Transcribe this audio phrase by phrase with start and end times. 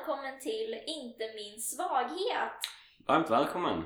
[0.00, 2.52] välkommen till Inte min svaghet.
[3.06, 3.84] Varmt välkommen!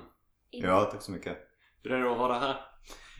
[0.50, 1.38] Ja, tack så mycket.
[1.82, 2.56] Hur är det att vara här?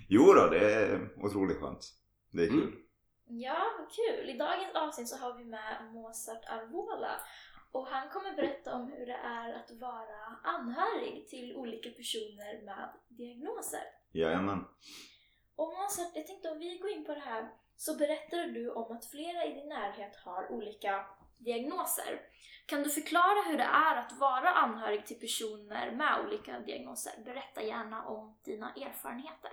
[0.09, 1.93] Jo då, det är otroligt skönt.
[2.31, 2.63] Det är kul.
[2.63, 2.85] Mm.
[3.25, 4.31] Ja, vad kul.
[4.31, 7.21] I dagens avsnitt så har vi med Mozart Arvola
[7.73, 12.93] och han kommer berätta om hur det är att vara anhörig till olika personer med
[13.09, 13.85] diagnoser.
[14.13, 14.65] Jajamän.
[15.57, 18.97] Och Mozart, jag tänkte om vi går in på det här så berättade du om
[18.97, 21.07] att flera i din närhet har olika
[21.45, 22.21] diagnoser.
[22.67, 27.13] Kan du förklara hur det är att vara anhörig till personer med olika diagnoser?
[27.25, 29.51] Berätta gärna om dina erfarenheter.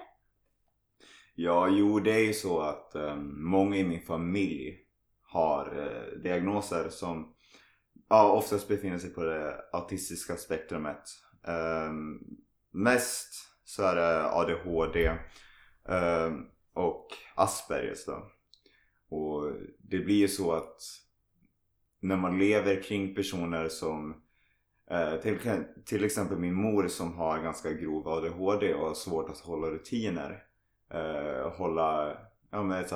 [1.36, 4.78] Ja, jo det är ju så att um, många i min familj
[5.22, 7.36] har uh, diagnoser som
[8.10, 11.04] ja, oftast befinner sig på det autistiska spektrumet.
[11.48, 12.20] Um,
[12.72, 15.18] mest så är det ADHD um,
[15.96, 18.32] ehm, och Aspergers då.
[19.10, 20.82] Och det blir ju så att
[22.02, 24.16] när man lever kring personer som
[24.92, 25.38] eh, till,
[25.86, 30.44] till exempel min mor som har ganska grov ADHD och har svårt att hålla rutiner
[30.94, 32.18] eh, hålla
[32.52, 32.94] ja, men ett,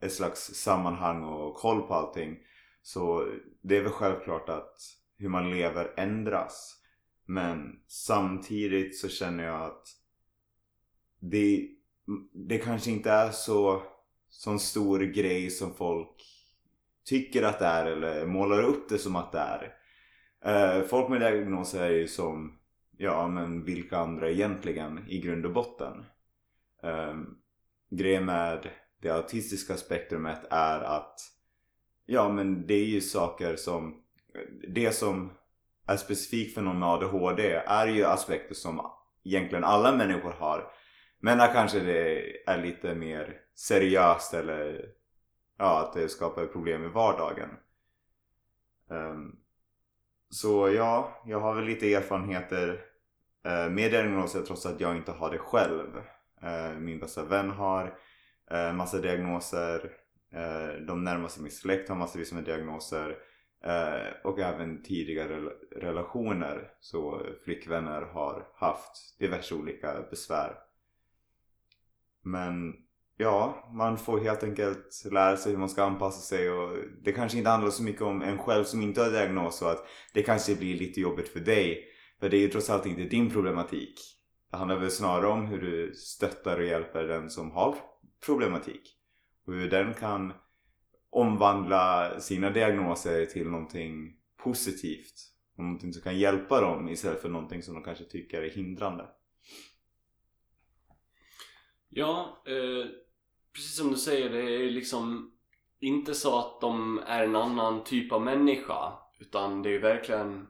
[0.00, 2.36] ett slags sammanhang och koll på allting.
[2.82, 3.28] Så
[3.62, 4.76] det är väl självklart att
[5.18, 6.74] hur man lever ändras.
[7.26, 9.86] Men samtidigt så känner jag att
[11.20, 11.68] det,
[12.32, 13.82] det kanske inte är så
[14.28, 16.37] sån stor grej som folk
[17.08, 19.74] tycker att det är eller målar upp det som att det är.
[20.44, 22.58] Eh, folk med diagnoser är ju som,
[22.96, 26.04] ja men vilka andra egentligen i grund och botten.
[26.82, 27.16] Eh,
[27.90, 28.68] grejen med
[29.02, 31.20] det autistiska spektrumet är att
[32.06, 34.02] ja men det är ju saker som
[34.74, 35.32] det som
[35.86, 38.90] är specifikt för någon med ADHD är ju aspekter som
[39.24, 40.70] egentligen alla människor har
[41.20, 44.97] men där kanske det är lite mer seriöst eller
[45.58, 47.48] ja att det skapar problem i vardagen
[48.90, 49.36] Um,
[50.30, 52.68] så ja, jag har väl lite erfarenheter
[53.46, 56.02] uh, med diagnoser trots att jag inte har det själv
[56.44, 57.98] Uh, min bästa vän har
[58.52, 59.92] uh, massa diagnoser.
[60.86, 63.18] De närmaste i min släkt har massvis med diagnoser.
[64.24, 70.58] Och även tidigare relationer, så flickvänner har haft diverse olika besvär.
[72.22, 72.74] Men
[73.18, 77.38] ja, man får helt enkelt lära sig hur man ska anpassa sig och det kanske
[77.38, 80.54] inte handlar så mycket om en själv som inte har diagnos och att det kanske
[80.54, 81.84] blir lite jobbigt för dig.
[82.20, 83.94] För det är ju trots allt inte din problematik.
[84.50, 87.76] Det handlar väl snarare om hur du stöttar och hjälper den som har
[88.26, 88.96] problematik.
[89.46, 90.32] Och hur den kan
[91.10, 95.14] omvandla sina diagnoser till någonting positivt.
[95.56, 99.06] Och någonting som kan hjälpa dem istället för någonting som de kanske tycker är hindrande.
[101.88, 103.07] Ja, eh,
[103.54, 105.32] precis som du säger, det är liksom
[105.80, 108.92] inte så att de är en annan typ av människa.
[109.20, 110.46] Utan det är verkligen,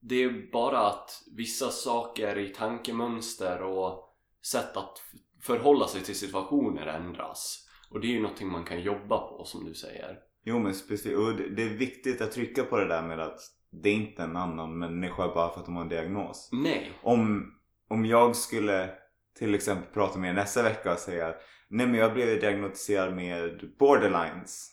[0.00, 5.02] det är bara att vissa saker i tankemönster och sätt att
[5.42, 7.68] förhålla sig till situationer ändras.
[7.90, 10.18] Och det är ju någonting man kan jobba på som du säger.
[10.44, 13.38] Jo men specifikt, och det är viktigt att trycka på det där med att
[13.70, 16.48] det är inte en annan människa bara för att de har en diagnos.
[16.52, 16.92] Nej.
[17.02, 17.52] Om,
[17.88, 18.90] om jag skulle
[19.38, 23.14] till exempel prata med er nästa vecka och säga att nej men jag blev diagnostiserad
[23.14, 24.72] med borderlines.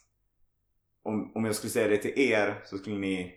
[1.03, 3.33] Om, om jag skulle säga det till er så skulle ni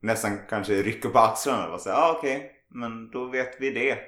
[0.00, 3.98] nästan kanske rycka på axlarna och säga ah, okej, men då vet vi det.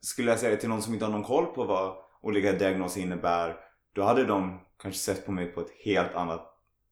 [0.00, 3.00] Skulle jag säga det till någon som inte har någon koll på vad olika diagnoser
[3.00, 3.56] innebär
[3.94, 6.46] då hade de kanske sett på mig på ett helt annat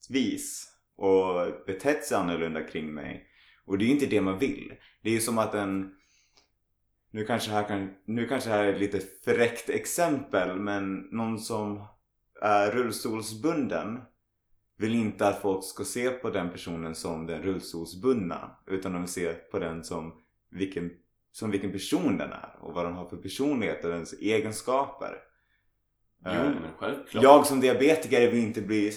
[0.08, 3.26] vis och betett sig annorlunda kring mig.
[3.66, 4.74] Och det är ju inte det man vill.
[5.02, 5.94] Det är ju som att en
[7.12, 11.38] nu kanske, här kan, nu kanske det här är ett lite fräckt exempel men någon
[11.38, 11.84] som
[12.42, 14.00] är rullstolsbunden
[14.78, 19.10] vill inte att folk ska se på den personen som den rullstolsbundna utan de vill
[19.10, 20.12] se på den som
[20.50, 20.90] vilken,
[21.32, 25.18] som vilken person den är och vad den har för personlighet och dens egenskaper.
[26.24, 27.22] Jo, Eh, men självklart.
[27.24, 28.92] jag som diabetiker vill inte bli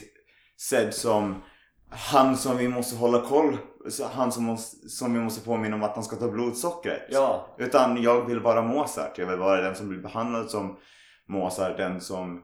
[0.58, 1.44] sedd som
[1.90, 3.58] han som vi måste hålla koll
[4.12, 7.08] Han som, måste, som vi måste påminna om att han ska ta blodsockret.
[7.10, 9.18] Ja, Utan jag vill vara Mozart.
[9.18, 10.78] Jag vill vara den som blir behandlad som
[11.26, 11.78] Mozart.
[11.78, 12.44] Den som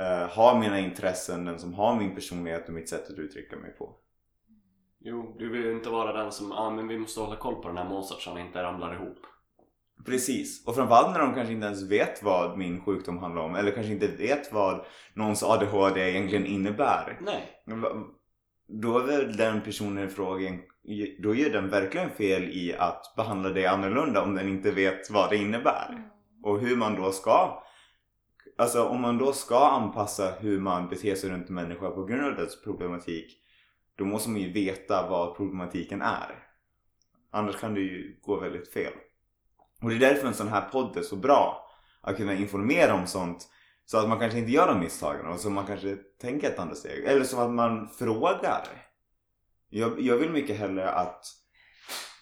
[0.00, 1.44] eh, har mina intressen.
[1.44, 3.96] Den som har min personlighet och mitt sätt att uttrycka mig på.
[5.00, 7.62] jo, du vill ju inte vara den som, ja ah, men vi måste hålla koll
[7.62, 9.18] på den här Mozart så han inte ramlar ihop.
[10.06, 10.66] Precis.
[10.66, 13.54] Och framförallt när de kanske inte ens vet vad min sjukdom handlar om.
[13.54, 14.84] Eller kanske inte vet vad
[15.14, 17.20] någons ADHD egentligen innebär.
[17.20, 17.62] Nej.
[18.68, 20.58] Då är väl den personen i frågan,
[21.18, 25.30] då gör den verkligen fel i att behandla dig annorlunda om den inte vet vad
[25.30, 25.88] det innebär.
[25.88, 26.02] Mm.
[26.42, 27.62] Och hur man då ska,
[28.58, 32.26] alltså om man då ska anpassa hur man beter sig runt en människa på grund
[32.26, 33.36] av dess problematik.
[33.94, 36.44] Då måste man ju veta vad problematiken är.
[37.30, 38.92] Annars kan det ju gå väldigt fel.
[39.82, 41.66] Och det är därför en sån här podd är så bra.
[42.00, 43.48] Att kunna informera om sånt
[43.84, 46.74] så att man kanske inte gör de misstagen och så man kanske tänker ett andra
[46.74, 47.04] steg.
[47.04, 48.89] Eller så att man frågar.
[49.70, 51.24] Jag, jag vill mycket hellre att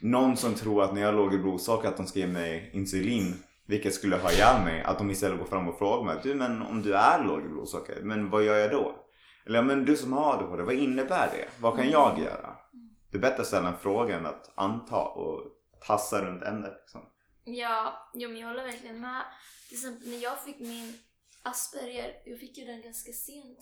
[0.01, 3.43] någon som tror att när jag låg i blodsocker att de ska ge mig insulin
[3.69, 4.83] vilket skulle ha ihjäl mig.
[4.83, 6.21] Att de istället går fram och frågar mig.
[6.23, 9.05] Du men om du är låg i blodsocker, men vad gör jag då?
[9.47, 11.49] Eller men du som har ADHD, vad innebär det?
[11.61, 12.57] Vad kan jag göra?
[13.11, 15.43] Det är bättre att ställa en fråga än att anta och
[15.87, 17.01] tassa runt ämnet liksom.
[17.45, 19.23] Ja, jo, men jag håller verkligen med.
[19.69, 20.99] Till exempel när jag fick min
[21.43, 23.59] Asperger, jag fick ju den ganska sent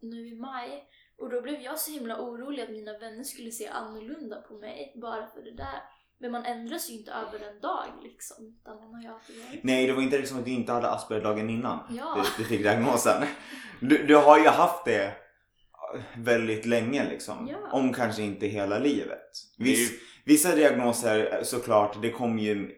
[0.00, 0.84] nu i maj.
[1.18, 4.92] Och då blev jag så himla orolig att mina vänner skulle se annorlunda på mig
[5.02, 5.82] bara för det där.
[6.20, 8.56] Men man ändras ju inte över en dag liksom.
[8.60, 10.90] Utan man har ju alltid varit Nej, det var inte liksom att du inte hade
[10.90, 11.78] Asperger dagen innan.
[11.90, 12.16] Ja.
[12.16, 13.22] Du, du fick diagnosen.
[13.80, 15.12] Du, du har ju haft det
[16.16, 17.48] väldigt länge liksom.
[17.50, 17.72] Ja.
[17.72, 19.30] Om kanske inte hela livet.
[19.58, 19.92] Viss,
[20.24, 22.70] vissa diagnoser såklart, det kommer ju,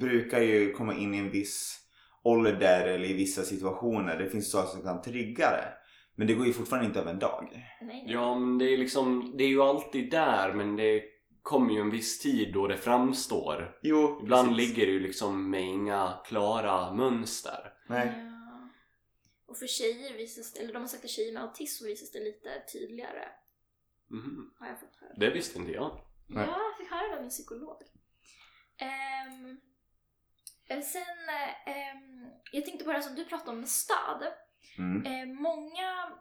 [0.00, 1.78] brukar ju komma in i en viss
[2.24, 4.18] ålder eller i vissa situationer.
[4.18, 5.68] Det finns saker som kan trigga det.
[6.14, 7.68] Men det går ju fortfarande inte över en dag.
[7.82, 8.04] Nej.
[8.08, 11.02] Ja, men det är liksom, det är ju alltid där men det
[11.42, 13.78] kommer ju en viss tid då det framstår.
[13.82, 14.68] Jo, Ibland precis.
[14.68, 17.72] ligger det ju liksom med inga klara mönster.
[17.88, 18.12] Nej.
[18.16, 18.68] Ja.
[19.46, 22.20] Och för tjejer visas det, eller de har sagt att tjejer med autism visas det
[22.20, 23.28] lite tydligare.
[24.10, 24.50] Mhm.
[24.58, 25.12] Har jag fått höra.
[25.16, 26.00] Det visste inte jag.
[26.26, 26.46] Nej.
[26.46, 27.76] Ja, jag fick höra det av min psykolog.
[28.76, 29.32] Eh,
[30.82, 31.02] sen,
[31.66, 34.32] ehm, jag tänkte på det som du pratade om med stöd.
[34.78, 35.06] Mm.
[35.06, 36.12] Eh, många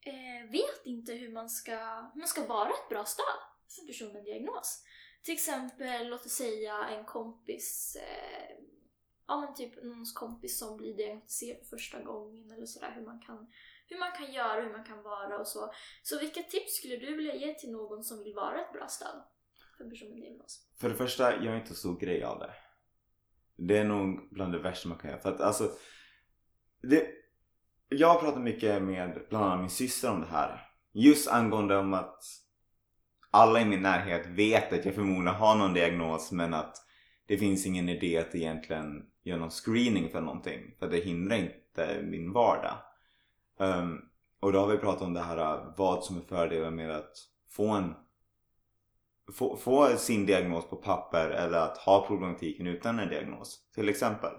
[0.00, 1.76] eh, vet inte hur man, ska,
[2.14, 4.84] hur man ska vara ett bra stöd för en person med diagnos.
[5.22, 8.56] Till exempel, låt oss säga en kompis, eh,
[9.26, 13.20] ja men typ någons kompis som blir diagnostiserad för första gången eller sådär, hur man
[13.20, 13.46] kan
[13.92, 15.72] hur man kan göra, hur man kan vara och så.
[16.02, 19.22] Så vilka tips skulle du vilja ge till någon som vill vara ett bra stöd
[19.76, 20.66] för en person med diagnos?
[20.80, 22.54] För det första, jag är inte så stor grej av det.
[23.56, 25.20] Det är nog bland det värsta man kan göra.
[25.20, 25.70] För att alltså,
[26.82, 27.21] det,
[27.92, 30.68] jag har pratat mycket med bland annat min syster om det här.
[30.92, 32.24] Just angående om att
[33.30, 36.76] alla i min närhet vet att jag förmodligen har någon diagnos men att
[37.26, 40.74] det finns ingen idé att egentligen göra någon screening för någonting.
[40.78, 42.74] För det hindrar inte min vardag.
[43.58, 44.00] Um,
[44.40, 47.12] och då har vi pratat om det här äh, vad som är fördelen med att
[47.50, 47.94] få en
[49.32, 54.32] få, få sin diagnos på papper eller att ha problematiken utan en diagnos till exempel.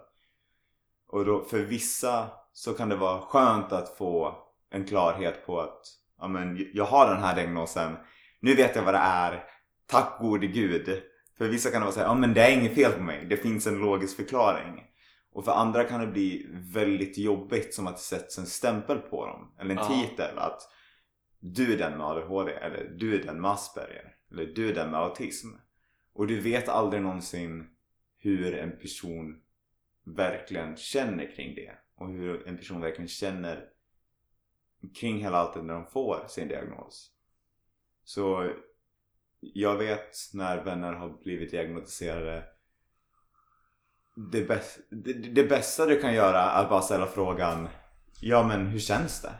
[1.13, 4.38] Och då, för vissa så kan det vara skönt att få
[4.69, 5.81] en klarhet på att
[6.19, 7.95] ja, men, jag har den här diagnosen,
[8.39, 9.44] nu vet jag vad det är,
[9.86, 11.01] tack gode gud.
[11.38, 13.25] För vissa kan det vara så här, ja men det är inget fel på mig,
[13.25, 14.83] det finns en logisk förklaring.
[15.33, 19.25] Och för andra kan det bli väldigt jobbigt som att det sätts en stämpel på
[19.25, 19.88] dem, eller en Ja.
[19.88, 20.62] titel att
[21.39, 24.92] du är den med ADHD eller du är den med Asperger eller du är den
[24.92, 25.48] med autism.
[26.13, 27.68] Och du vet aldrig någonsin
[28.18, 29.43] hur en person
[30.04, 33.70] verkligen känner kring det och hur en person verkligen känner
[35.00, 37.12] kring hela allt när de får sin diagnos.
[38.04, 38.52] Så
[39.40, 42.44] jag vet när vänner har blivit diagnostiserade
[44.16, 47.68] det, bäst, det, det bästa du kan göra är att bara ställa frågan
[48.22, 49.34] Ja men hur känns det?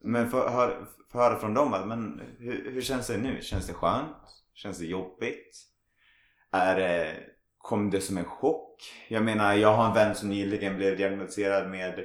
[0.00, 3.42] Men få hör, höra från dem att, men hur, hur känns det nu?
[3.42, 4.16] Känns det skönt?
[4.54, 5.66] Känns det jobbigt?
[6.50, 7.16] Är det,
[7.62, 8.82] kom det som en chock?
[9.08, 11.98] Jag menar jag har en vän som nyligen blev diagnostiserad med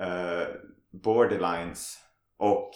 [0.00, 0.46] eh,
[1.02, 1.98] borderlines
[2.38, 2.70] och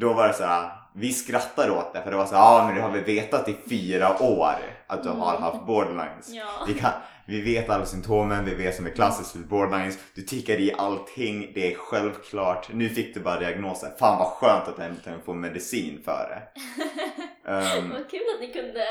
[0.00, 2.66] då var det så här, vi skrattade åt det för det var så ja ah,
[2.66, 4.54] men det har vi vetat i fyra år
[4.86, 6.30] att du har haft borderlines.
[6.32, 6.64] Ja.
[6.66, 6.92] Vi, kan,
[7.26, 9.98] vi vet alla symptomen, vi vet som är klassiskt för borderlines.
[10.14, 12.68] Du tickar i allting, det är självklart.
[12.72, 13.90] Nu fick du bara diagnosen.
[13.98, 16.60] Fan vad skönt att äntligen få medicin för det.
[17.50, 18.84] Ehm, Vad kul att ni kunde,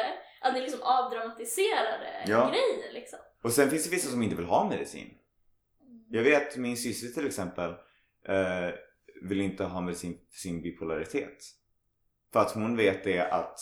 [0.48, 2.50] att ni liksom avdramatiserade Ja.
[2.50, 3.20] grejen liksom.
[3.44, 5.14] och sen finns det vissa som inte vill ha medicin.
[6.10, 7.70] Jag vet min syster till exempel
[8.28, 8.70] eh,
[9.22, 11.38] vill inte ha medicin för sin bipolaritet.
[12.34, 13.60] För att hon vet det att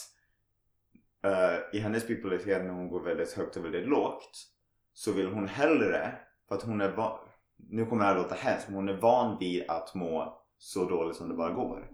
[1.25, 4.31] eh, i hennes bipolaritet när hon går väldigt högt och väldigt lågt
[4.93, 7.19] så vill hon hellre, för att hon är van,
[7.57, 11.17] nu kommer det här låta hemskt, men hon är van vid att må så dåligt
[11.17, 11.89] som det bara går.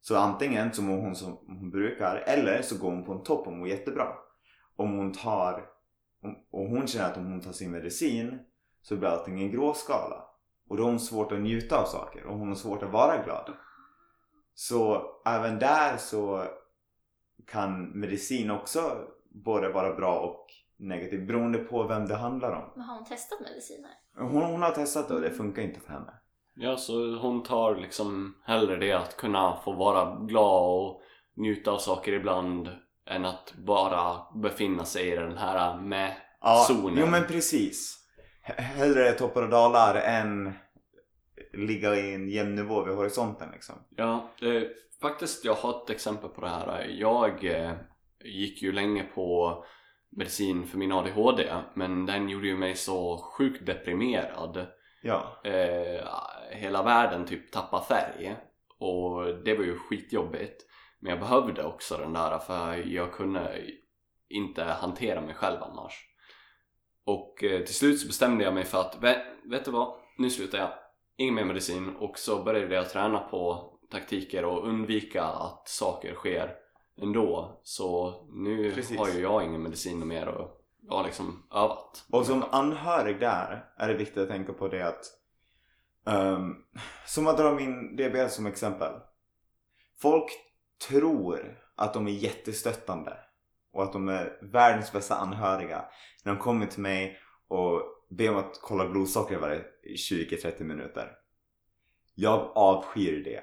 [0.00, 3.46] Så antingen så mår hon som hon brukar eller så går hon på en topp
[3.46, 4.06] och mår jättebra.
[4.76, 5.66] Om hon tar,
[6.50, 8.38] och hon känner att om hon tar sin medicin
[8.82, 10.24] så blir allting en gråskala.
[10.68, 13.24] Och då har hon svårt att njuta av saker och hon har svårt att vara
[13.24, 13.52] glad.
[14.54, 16.44] Så även där så
[17.46, 22.72] kan medicin också både vara bra och negativ beroende på vem det handlar om.
[22.76, 23.90] Men har hon testat mediciner?
[24.16, 26.14] Hon, hon har testat det och det funkar inte för henne.
[26.60, 31.02] Ja, så hon tar liksom hellre det att kunna få vara glad och
[31.36, 32.68] njuta av saker ibland
[33.06, 37.98] än att bara befinna sig i den här med Ja, jo men precis.
[38.42, 40.52] Hellre toppar och dalar än
[41.52, 43.74] ligga i en jämn nivå vid horisonten liksom.
[43.96, 44.62] Ja, eh,
[45.02, 46.86] faktiskt jag har ett exempel på det här.
[46.88, 47.72] Jag eh,
[48.24, 49.54] gick ju länge på
[50.10, 54.66] medicin för min ADHD men den gjorde ju mig så sjukt deprimerad.
[55.02, 55.40] Ja.
[55.44, 56.08] Eh,
[56.50, 58.36] hela världen typ tappade färg
[58.78, 60.64] och det var ju skitjobbigt.
[61.00, 63.62] Men jag behövde också den där för jag kunde
[64.28, 66.04] inte hantera mig själv annars.
[67.04, 69.94] Och eh, till slut så bestämde jag mig för att, vet, vet du vad?
[70.18, 70.70] Nu slutar jag.
[71.16, 76.54] Ingen mer medicin och så började jag träna på taktiker och undvika att saker sker
[77.02, 77.60] ändå.
[77.62, 78.98] Så nu Precis.
[78.98, 80.50] har ju jag ingen medicin mer och jag
[80.88, 82.04] har liksom övat.
[82.12, 85.04] Och som anhörig där är det viktigt att tänka på det att
[86.04, 86.64] um,
[87.06, 88.92] som att dra min diabetes som exempel.
[90.00, 90.30] Folk
[90.88, 93.16] tror att de är jättestöttande
[93.72, 95.84] och att de är världens bästa anhöriga
[96.24, 97.18] när de kommer till mig
[97.48, 101.12] och ber om att kolla blodsockret varje 20-30 minuter.
[102.14, 103.42] Jag avskyr det.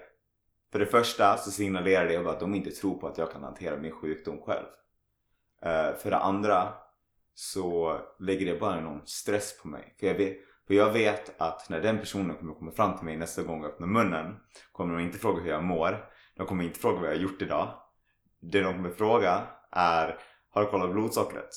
[0.71, 3.77] För det första så signalerar det att de inte tror på att jag kan hantera
[3.77, 4.65] min sjukdom själv.
[5.61, 6.73] Eh, för det andra
[7.35, 9.95] så lägger det bara någon stress på mig.
[9.99, 10.37] För jag, vet,
[10.67, 13.69] för jag vet att när den personen kommer komma fram till mig nästa gång och
[13.69, 14.35] öppnar munnen
[14.71, 16.09] kommer de inte fråga hur jag mår.
[16.35, 17.73] De kommer inte fråga vad jag har gjort idag.
[18.41, 21.49] Det de kommer fråga är Har du kollat blodsockret?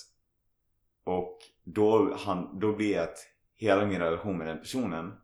[1.04, 3.18] Och då, han, då blir det att
[3.56, 5.14] hela min relation med den personen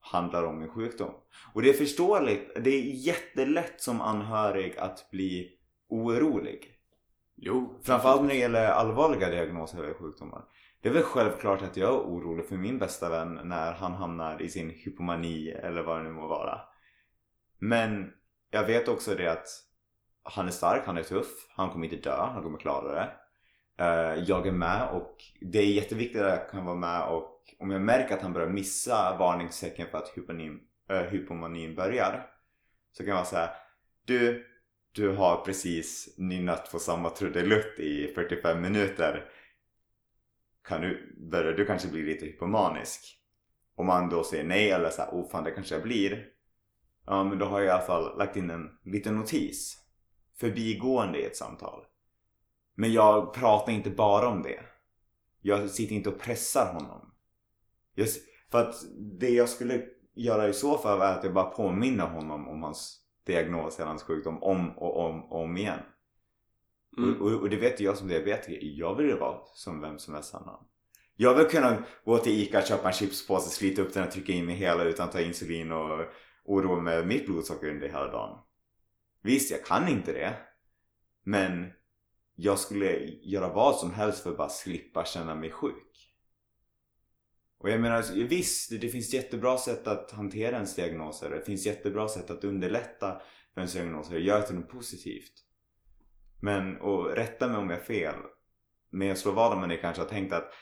[0.00, 1.14] handlar om min sjukdom.
[1.54, 2.64] Och det är förståeligt.
[2.64, 5.58] Det är jättelätt som anhörig att bli
[5.88, 6.77] orolig.
[7.40, 10.44] Jo, Framförallt när det gäller allvarliga diagnoser eller sjukdomar.
[10.82, 14.42] Det är väl självklart att jag är orolig för min bästa vän när han hamnar
[14.42, 16.60] i sin hypomani eller vad det nu må vara.
[17.58, 18.12] Men
[18.50, 19.46] jag vet också det att
[20.22, 23.10] han är stark, han är tuff, han kommer inte dö, han kommer klara det.
[23.84, 27.70] Eh, Jag är med och det är jätteviktigt att jag kan vara med och om
[27.70, 32.26] jag märker att han börjar missa varningstecken för att hypomanin, äh, hypomanin börjar
[32.92, 33.50] så kan jag vara säga
[34.06, 34.46] Du,
[34.98, 39.30] du har precis nynnat på samma trudelutt i 45 minuter.
[40.64, 43.18] Kan du, börjar du kanske bli lite hypomanisk?
[43.74, 46.26] Om man då säger nej eller så här, oh fan det kanske jag blir.
[47.06, 49.78] Ja men då har jag i alla fall lagt in en liten notis.
[50.36, 51.84] Förbigående i ett samtal.
[52.74, 54.60] Men jag pratar inte bara om det.
[55.40, 57.14] Jag sitter inte och pressar honom.
[57.94, 58.08] Jag,
[58.50, 58.74] för att
[59.20, 63.07] det jag skulle göra i så fall är att jag bara påminner honom om hans
[63.28, 65.80] diagnos eller hans sjukdom om och om och om igen.
[66.98, 67.22] Mm.
[67.22, 70.14] Och, och, och det vet jag som diabetiker, jag vill ju vara som vem som
[70.14, 70.64] helst annan.
[71.16, 74.46] Jag vill kunna gå till Ica, köpa en chipspåse, slita upp den och trycka in
[74.46, 76.06] mig hela utan att ta insulin och
[76.44, 78.38] oroa mig med mitt blodsocker under hela dagen.
[79.22, 80.36] Visst, jag kan inte det.
[81.24, 81.72] Men
[82.34, 86.07] jag skulle göra vad som helst för att bara slippa känna mig sjuk.
[87.58, 91.30] Och jag menar, visst, det, det finns jättebra sätt att hantera ens diagnoser.
[91.30, 93.20] Det finns jättebra sätt att underlätta
[93.54, 95.32] för ens diagnoser och göra till något positivt.
[96.40, 98.14] Men, och rätta mig om jag har fel.
[98.90, 100.52] Men jag slår vad om man kanske har tänkt att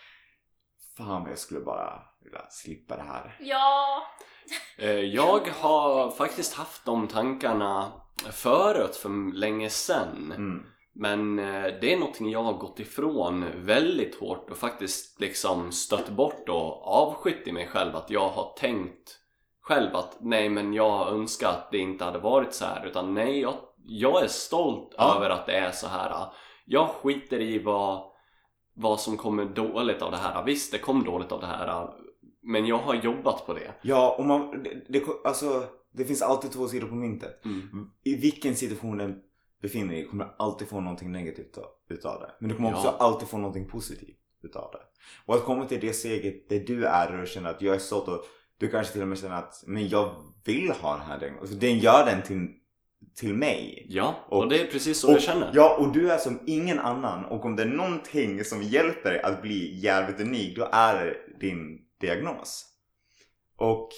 [0.97, 3.37] Fan vad jag skulle bara vilja slippa det här.
[3.41, 4.03] Ja,
[4.79, 7.93] Eh, Jag har faktiskt haft de tankarna
[8.31, 10.33] förut för länge sedan.
[10.37, 10.67] Mm.
[10.99, 16.09] Men eh, det är någonting jag har gått ifrån väldigt hårt och faktiskt liksom stött
[16.11, 19.19] bort och avskytt i mig själv att jag har tänkt
[19.61, 23.41] själv att nej men jag önskar att det inte hade varit så här utan nej
[23.41, 25.17] jag, jag är stolt Ja.
[25.17, 26.27] över att det är så här.
[26.65, 28.03] Jag skiter i vad,
[28.75, 30.45] vad som kommer dåligt av det här.
[30.45, 31.89] Visst det kom dåligt av det här
[32.47, 33.75] men jag har jobbat på det.
[33.83, 37.45] Ja, och man, det, det, alltså, det finns alltid två sidor på myntet.
[37.45, 37.91] Mm.
[38.05, 39.23] I vilken situation
[39.63, 42.31] befinner dig i kommer du alltid få någonting negativt av- utav det.
[42.41, 42.97] Men du kommer också Ja.
[42.99, 44.79] alltid få någonting positivt utav det.
[45.27, 48.09] Och att komma till det steget där du är och känner att jag är stolt
[48.09, 48.25] och
[48.59, 51.59] du kanske till och med känner att men jag vill ha den här diagnosen.
[51.59, 52.49] Den gör den till,
[53.15, 53.87] till mig.
[53.89, 55.51] Ja, och, Och- det är precis så jag känner.
[55.55, 57.25] Ja, och du är som ingen annan.
[57.25, 61.39] Och om det är någonting som hjälper dig att bli jävligt unik, då är det
[61.47, 62.65] din diagnos.
[63.57, 63.89] Och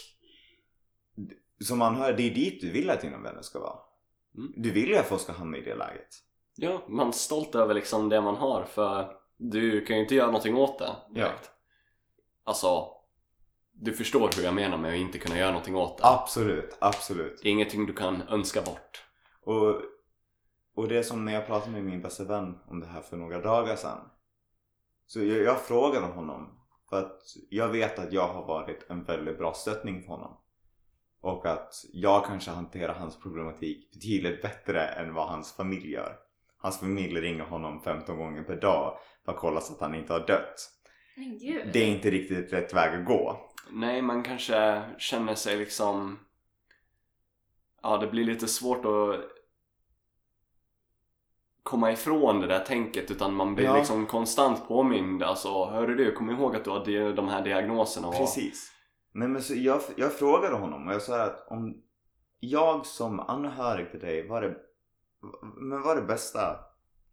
[1.65, 3.79] som man hör, det är dit du vill att dina vänner ska vara.
[4.39, 4.53] Mm.
[4.57, 6.09] Du vill ju att folk ska hamna i det läget.
[6.57, 10.27] Ja, man är stolt över liksom det man har för du kan ju inte göra
[10.27, 11.51] någonting åt det direkt.
[12.45, 12.89] Alltså,
[13.73, 16.07] du förstår hur jag menar med att inte kunna göra någonting åt det.
[16.07, 17.41] Absolut, absolut.
[17.43, 19.05] Det är ingenting du kan önska bort.
[19.43, 19.83] Och,
[20.75, 23.17] och det är som när jag pratade med min bästa vän om det här för
[23.17, 23.99] några dagar sedan.
[25.07, 26.55] Så jag, jag frågade honom.
[26.89, 30.37] För att jag vet att jag har varit en väldigt bra stöttning för honom.
[31.21, 36.17] Och att jag kanske hanterar hans problematik betydligt bättre än vad hans familj gör.
[36.61, 40.13] hans familj ringer honom 15 gånger per dag för att kolla så att han inte
[40.13, 40.71] har dött.
[41.17, 41.71] Men gud.
[41.73, 43.51] Det är inte riktigt rätt väg att gå.
[43.71, 46.19] Nej, man kanske känner sig liksom...
[47.83, 49.21] Ja, det blir lite svårt att
[51.63, 53.77] komma ifrån det där tänket utan man blir Ja.
[53.77, 55.23] liksom konstant påmind.
[55.23, 58.09] Alltså, hörru du, kom ihåg att du har de här diagnoserna.
[58.09, 58.17] Och...
[58.17, 58.73] Precis.
[59.13, 61.83] Nej, men så jag, jag frågade honom och jag sa att om
[62.41, 64.57] jag som anhörig till dig, vad är det,
[65.57, 66.57] men vad är det bästa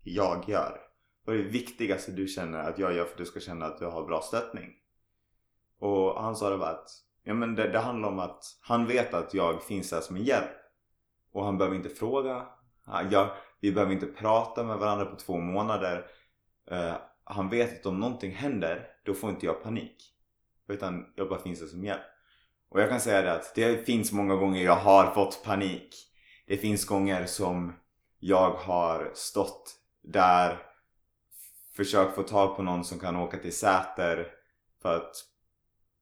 [0.03, 0.81] jag gör?
[1.25, 3.77] Vad är det viktigaste du känner att jag gör för att du ska känna att
[3.79, 4.73] du har bra stöttning?
[5.79, 6.89] Och han sa det var att
[7.23, 10.23] ja, men det, det handlar om att han vet att jag finns där som en
[10.23, 10.51] hjälp.
[11.31, 12.47] Och han behöver inte fråga.
[12.85, 16.05] Han- Jag, vi behöver inte prata med varandra på två månader.
[16.71, 20.14] Uh, han vet att om någonting händer, då får inte jag panik.
[20.67, 22.01] Utan jag bara finns där som hjälp.
[22.69, 25.95] Och jag kan säga det att det finns många gånger jag har fått panik.
[26.47, 27.73] Det finns gånger som
[28.19, 30.57] jag har stått där
[31.75, 34.31] försökt få tag på någon som kan åka till Säter
[34.81, 35.15] för att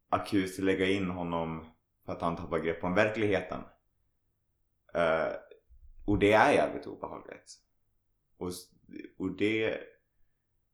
[0.10, 1.66] akut lägga in honom
[2.06, 3.60] för att han tappar grepp om verkligheten.
[4.96, 5.36] Uh,
[6.06, 7.60] och det är jävligt obehagligt.
[8.38, 8.52] Och,
[9.18, 9.80] och det,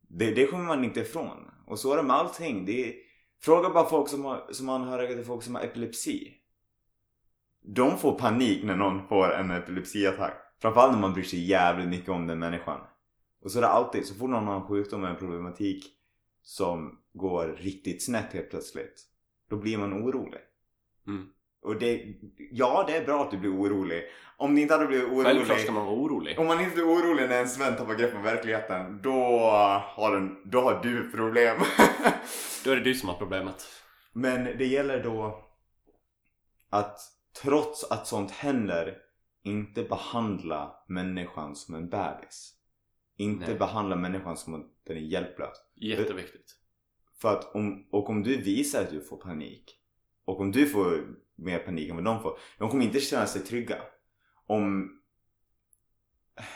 [0.01, 1.51] det, det kommer man inte ifrån.
[1.67, 2.65] Och så är det med allting.
[2.65, 2.95] Det är,
[3.41, 6.33] fråga bara folk som, har, som anhöriga till folk som har epilepsi.
[7.61, 10.33] De får panik när någon får en epilepsiattack.
[10.61, 12.81] Framförallt när man bryr sig jävligt mycket om den människan.
[13.41, 15.83] Och så är det alltid, så fort någon har en sjukdom eller en problematik
[16.41, 19.05] som går riktigt snett helt plötsligt.
[19.49, 20.41] Då blir man orolig.
[21.07, 21.29] Mm.
[21.61, 22.05] Och det,
[22.51, 24.03] ja det är bra att du blir orolig.
[24.37, 25.25] Om ni inte hade blivit orolig.
[25.25, 26.39] Självklart ska man vara orolig.
[26.39, 29.39] Om man inte blir orolig när en vän tappar grepp om verkligheten, då
[29.81, 31.57] har, den, då har du problem.
[32.63, 33.67] Då är det du som har problemet.
[34.13, 35.45] Men det gäller då
[36.69, 36.99] att
[37.41, 38.97] trots att sånt händer
[39.43, 42.53] inte behandla människan som en bebis.
[43.17, 43.57] Inte Nej.
[43.57, 45.57] behandla människan som att den är hjälplös.
[45.75, 46.55] Jätteviktigt.
[47.21, 49.75] För att om, och om du visar att du får panik
[50.25, 53.41] och om du får mer panik än vad de får, de kommer inte känna sig
[53.41, 53.77] trygga.
[54.47, 54.95] Om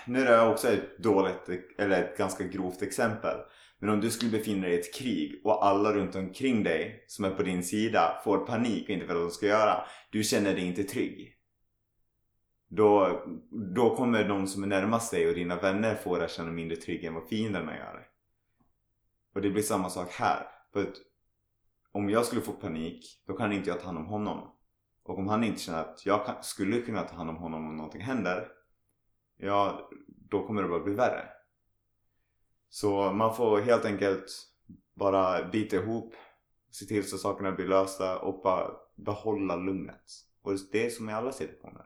[0.05, 3.37] nu är det också ett dåligt, eller ett ganska grovt exempel.
[3.79, 7.25] Men om du skulle befinna dig i ett krig och alla runt omkring dig som
[7.25, 9.83] är på din sida får panik och inte vet vad de ska göra.
[10.11, 11.33] Du känner dig inte trygg.
[12.67, 13.23] Då,
[13.75, 16.77] då kommer de som är närmast dig och dina vänner få dig att känna mindre
[16.77, 18.07] trygg än vad fienderna gör.
[19.35, 20.47] Och det blir samma sak här.
[20.73, 20.95] För att
[21.91, 24.52] om jag skulle få panik, då kan inte jag ta hand om honom.
[25.03, 27.77] Och om han inte känner att jag kan, skulle kunna ta hand om honom om
[27.77, 28.47] någonting händer,
[29.37, 31.29] ja, då kommer det bara bli värre.
[32.69, 34.25] Så man får helt enkelt
[34.93, 36.15] bara bita ihop,
[36.71, 40.03] se till så sakerna blir lösta och bara behålla lugnet.
[40.41, 41.85] Och det är som i alla situationer.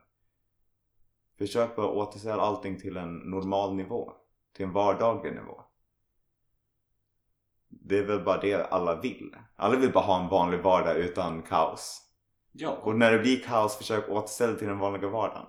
[1.38, 4.12] Försök bara återställa allting till en normal nivå.
[4.52, 5.62] Till en vardaglig nivå.
[7.68, 9.36] Det är väl bara det alla vill.
[9.56, 12.07] Alla vill bara ha en vanlig vardag utan kaos.
[12.60, 12.70] Ja.
[12.70, 15.46] Och när det blir kaos, försök återställa till den vanliga vardagen.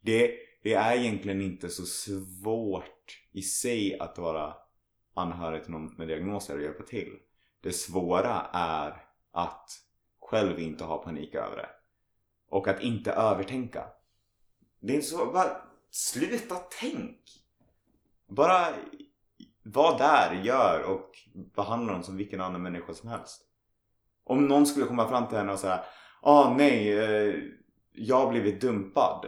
[0.00, 4.54] Det, det är egentligen inte så svårt i sig att vara
[5.14, 7.18] anhörig till någon med diagnoser och hjälpa till.
[7.60, 9.70] Det svåra är att
[10.20, 11.68] själv inte ha panik över det.
[12.48, 13.84] Och att inte övertänka.
[14.80, 15.56] Det är så, bara
[15.90, 17.20] sluta tänk!
[18.26, 18.74] Bara
[19.62, 21.10] var där, gör och
[21.54, 23.51] behandla dem som vilken annan människa som helst.
[24.24, 25.84] Om någon skulle komma fram till henne och säga
[26.22, 27.34] Ah nej, eh,
[27.92, 29.26] jag har blivit dumpad.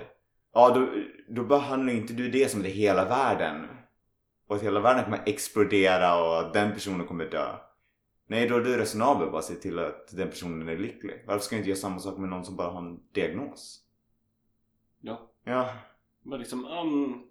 [0.53, 0.89] Ja, då,
[1.29, 3.69] då behandlar inte du det som det är hela världen.
[4.49, 7.57] Och att hela världen kommer explodera och den personen kommer dö.
[8.27, 9.31] Nej, då är du resonabel.
[9.31, 11.25] Bara se till att den personen är lycklig.
[11.27, 13.81] Varför ska jag inte göra samma sak med någon som bara har en diagnos?
[15.01, 15.31] Ja.
[15.45, 15.69] Ja,
[16.23, 17.23] Men liksom, um,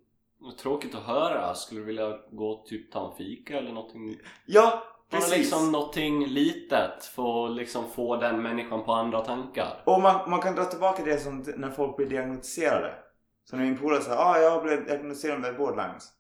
[0.58, 1.56] tråkigt att höra.
[1.56, 4.17] Skulle du vilja gå typ ta en fika eller någonting?
[4.45, 5.38] ja Precis.
[5.38, 9.82] liksom någonting litet för att liksom få den människan på andra tankar.
[9.86, 12.95] Och man, man kan dra tillbaka det som när folk blir diagnostiserade.
[13.43, 16.13] Så när min polare säger ah, jag blivit diagnostiserad med borderlines.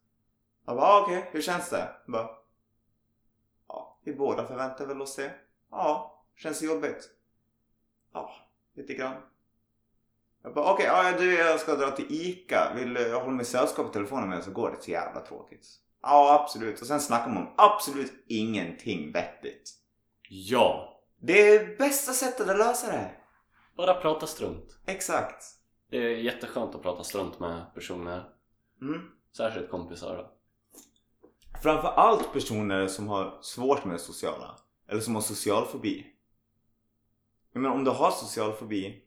[0.65, 1.89] Jag bara ah, okej, hur känns det?
[2.05, 2.29] Jag bara,
[3.67, 5.31] ja, vi båda förväntar väl oss det.
[5.71, 7.09] Ja, känns det jobbigt?
[8.13, 8.31] Ja,
[8.75, 9.15] lite grann.
[10.43, 10.87] Jag bara okej,
[16.03, 16.81] ja, absolut.
[16.81, 19.69] Och sen snackar man om absolut ingenting vettigt.
[20.29, 20.99] Ja!
[21.19, 23.11] Det är bästa sättet att lösa det.
[23.77, 24.77] Bara prata strunt.
[24.85, 25.45] Exakt.
[25.89, 28.29] Det är jätteskönt att prata strunt med personer.
[28.81, 29.01] Mm.
[29.37, 30.31] Särskilt kompisar då.
[31.61, 34.57] Framför allt personer som har svårt med det sociala.
[34.87, 36.07] Eller som har social fobi.
[37.53, 39.03] Menar om du har social fobi.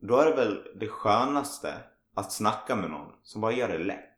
[0.00, 1.74] Då är det väl det skönaste
[2.14, 4.13] att snacka med någon som bara gör det lätt.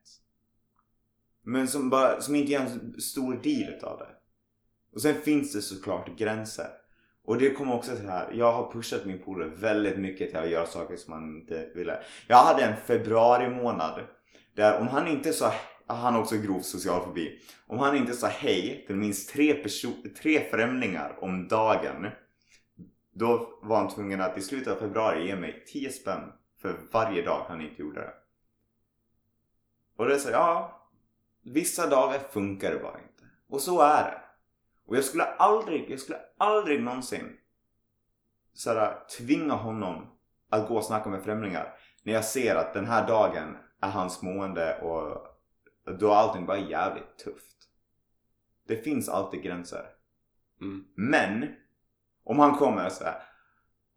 [1.49, 4.09] Men som, bara, som inte gör en stor deal utav det.
[4.93, 6.67] Och sen finns det såklart gränser.
[7.25, 8.33] Och det kommer också till här.
[8.33, 11.99] Jag har pushat min polare väldigt mycket till att göra saker som han inte ville.
[12.29, 14.01] Jag hade en februari månad
[14.55, 15.53] där om han inte sa
[15.87, 17.41] han har också grov social fobi.
[17.67, 22.07] Om han inte sa hej till minst tre, perso- tre främlingar om dagen.
[23.13, 26.33] Då var han tvungen att i slutet av februari ge mig 10 spänn
[26.63, 28.13] för varje dag han inte gjorde det.
[29.97, 30.76] Och det är så ja.
[31.55, 33.25] Vissa dagar funkar det bara inte.
[33.49, 34.21] Och så är det.
[34.87, 37.37] Och jag skulle aldrig, jag skulle aldrig någonsin
[38.53, 40.07] såhär, tvinga honom
[40.51, 41.75] att gå och snacka med främlingar.
[42.03, 45.27] När jag ser att den här dagen är hans mående och
[45.99, 47.57] då är allting bara jävligt tufft.
[48.69, 49.87] Det finns alltid gränser.
[50.61, 50.85] Mm.
[50.95, 51.55] Men
[52.25, 53.23] om han kommer och säger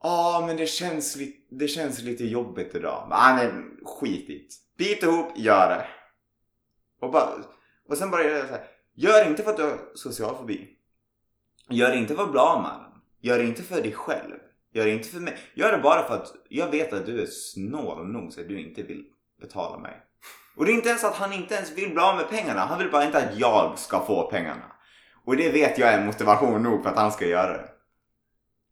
[0.03, 3.07] Ja men det känns, li- det känns lite jobbigt idag.
[3.09, 4.83] Nej men skit i det.
[4.85, 5.88] Bit ihop, gör det.
[6.99, 7.29] Och, bara,
[7.89, 8.63] och sen bara göra så här.
[8.95, 10.69] Gör inte för att du har social fobi.
[11.69, 13.01] Gör inte för att bli av med den.
[13.21, 14.35] Gör det inte för dig själv.
[14.73, 15.38] Gör det inte för mig.
[15.53, 18.62] Gör det bara för att jag vet att du är snål nog så att du
[18.62, 19.05] inte vill
[19.41, 20.05] betala mig.
[20.55, 22.59] Och det är inte ens att han inte ens vill bli av med pengarna.
[22.59, 24.71] Han vill bara inte att jag ska få pengarna.
[25.25, 27.69] Och det vet jag är motivation nog för att han ska göra det.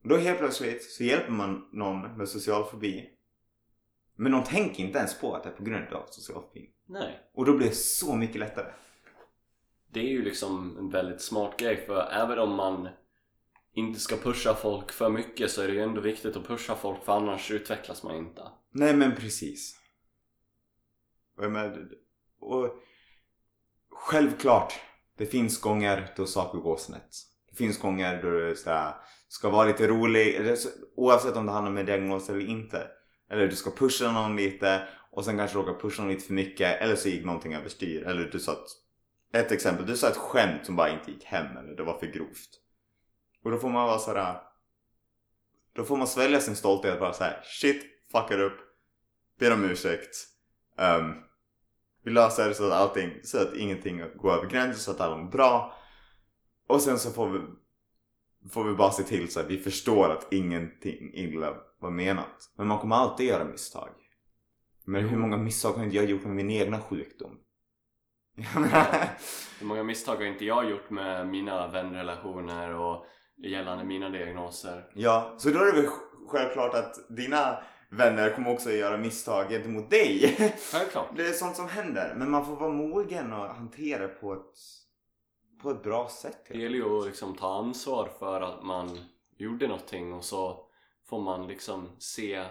[0.04, 3.10] Och då helt plötsligt så hjälper man någon med social fobi.
[4.16, 6.70] Men de tänker inte ens på att det är på grund av social fobi.
[6.88, 7.20] Nej.
[7.34, 8.72] Och då blir det så mycket lättare.
[9.92, 12.90] Det är ju liksom en väldigt smart grej för även om man
[13.74, 17.04] inte ska pusha folk för mycket så är det ju ändå viktigt att pusha folk
[17.04, 18.42] för annars utvecklas man inte.
[18.72, 19.80] Nej men precis.
[21.38, 21.88] Och, jag menar,
[22.40, 22.76] och
[23.90, 24.74] självklart,
[25.18, 27.10] det finns gånger då saker går snett.
[27.50, 28.56] Det finns gånger då du
[29.28, 30.56] ska vara lite rolig,
[30.96, 32.88] oavsett om det handlar om en diagnos eller inte.
[33.30, 34.88] Eller du ska pusha någon lite
[35.18, 38.04] och sen kanske råkade pusha dem lite för mycket eller så gick någonting överstyr.
[38.04, 41.58] Eller du sa ett, ett exempel, du sa ett skämt som bara inte gick hem
[41.58, 42.50] eller det var för grovt.
[43.44, 44.42] Och då får man vara sådär
[45.74, 48.58] då får man svälja sin stolthet och bara såhär shit, fuckar upp,
[49.40, 50.16] ber om ursäkt.
[50.78, 51.16] Um,
[52.04, 55.18] vi löser det så att allting, så att ingenting går över gränsen, så att alla
[55.18, 55.74] mår bra.
[56.68, 57.40] Och sen så får vi,
[58.50, 62.52] får vi bara se till så att vi förstår att ingenting illa var menat.
[62.58, 63.90] Men man kommer alltid göra misstag.
[64.90, 67.40] Men hur många misstag har inte jag gjort med min egna sjukdom?
[69.60, 73.06] Hur många misstag har inte jag gjort med mina vänrelationer och
[73.38, 74.92] gällande mina diagnoser?
[74.94, 75.92] Ja, så då är det väl
[76.28, 77.58] självklart att dina
[77.90, 80.36] vänner kommer också göra misstag gentemot dig.
[80.74, 81.10] Självklart.
[81.16, 82.16] Det är sånt som händer.
[82.18, 84.56] Men man får vara mogen och hantera det på ett,
[85.62, 86.46] på ett bra sätt.
[86.50, 89.00] Det gäller ju att liksom ta ansvar för att man
[89.38, 90.66] gjorde någonting och så
[91.10, 92.46] får man liksom se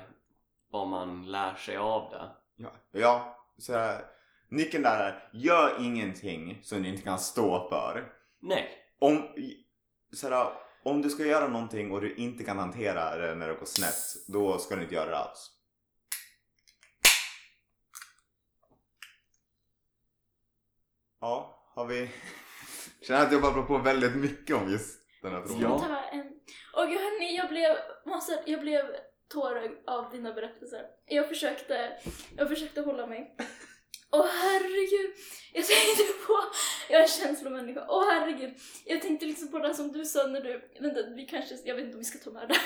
[0.76, 2.30] vad man lär sig av det.
[2.56, 4.04] Ja, ja så här,
[4.48, 8.12] nyckeln där är gör ingenting som du inte kan stå för.
[8.40, 9.28] Nej, Om,
[10.12, 13.54] så här, om du ska göra någonting och du inte kan hantera det när det
[13.54, 15.50] går snett, då ska du inte göra det alls.
[21.20, 22.10] Ja, har vi...
[23.02, 25.62] Känner att jag babblar på väldigt mycket om just den här frågan.
[25.62, 25.78] Ja.
[25.78, 26.32] Ta en...
[26.74, 28.84] Åh gud hörni, jag blev, måste, jag blev
[29.28, 30.86] tårögd av dina berättelser.
[31.06, 31.92] Jag försökte,
[32.36, 33.36] jag försökte hålla mig.
[34.10, 35.14] Åh herregud,
[35.52, 36.34] jag tänkte på,
[36.90, 38.54] jag är en känslomänniska, åh herregud.
[38.84, 41.84] Jag tänkte liksom på det som du sa när du, vänta vi kanske, jag vet
[41.84, 42.56] inte om vi ska ta med det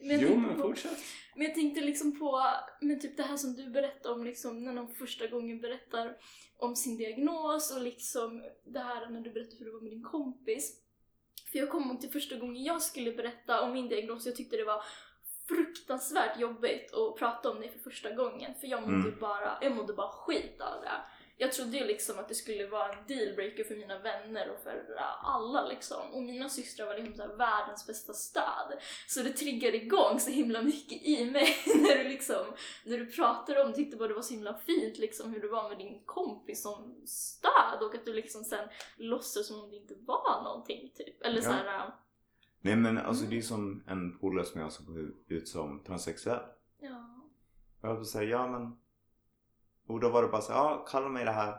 [0.02, 0.98] men jo men på- fortsätt.
[1.36, 2.42] men jag tänkte liksom på
[2.80, 6.16] men typ det här som du berättade om liksom när någon första gången berättar
[6.58, 10.02] om sin diagnos och liksom det här när du berättade hur det var med din
[10.02, 10.80] kompis.
[11.52, 14.56] För jag kommer ihåg till första gången jag skulle berätta om min diagnos, jag tyckte
[14.56, 14.82] det var
[15.48, 19.20] fruktansvärt jobbigt att prata om det för första gången för jag mådde Mm.
[19.20, 20.90] bara, jag mådde bara skit av det.
[21.36, 24.84] Jag trodde ju liksom att det skulle vara en dealbreaker för mina vänner och för
[25.22, 26.12] alla liksom.
[26.12, 28.78] Och mina systrar var liksom så världens bästa stöd.
[29.08, 32.46] Så det triggade igång så himla mycket i mig när du liksom,
[32.84, 35.68] när du pratade om, tyckte bara det var så himla fint liksom hur du var
[35.68, 39.94] med din kompis som stöd och att du liksom sen låtsades som om det inte
[40.06, 41.22] var någonting typ.
[41.22, 41.42] Eller Ja.
[41.42, 41.92] så här,
[42.64, 46.40] Nej men alltså det är som en polare som jag som går ut som transsexuell.
[46.80, 47.20] ja.
[47.80, 48.76] Och jag säga ja men...
[49.86, 51.58] Och då var det bara så ja kalla mig det här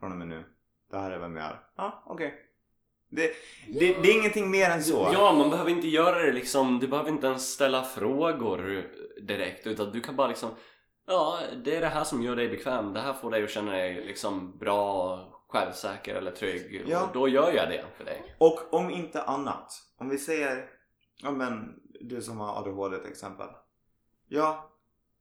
[0.00, 0.44] från och med nu.
[0.90, 1.60] Det här är vem jag är.
[1.76, 2.34] Ja okej.
[3.08, 3.32] Det,
[3.68, 5.10] det, det är ingenting mer än så.
[5.12, 8.86] Ja, man behöver inte göra det liksom, du behöver inte ens ställa frågor
[9.20, 10.50] direkt utan du kan bara liksom
[11.06, 12.92] Ja, det är det här som gör dig bekväm.
[12.92, 16.84] Det här får dig att känna dig liksom bra, självsäker eller trygg.
[16.86, 17.06] Ja.
[17.06, 18.34] Och då gör jag det för dig.
[18.38, 19.72] Och om inte annat.
[19.96, 20.64] Om vi säger,
[21.22, 23.46] ja men du som har ADHD till exempel.
[24.28, 24.70] Ja,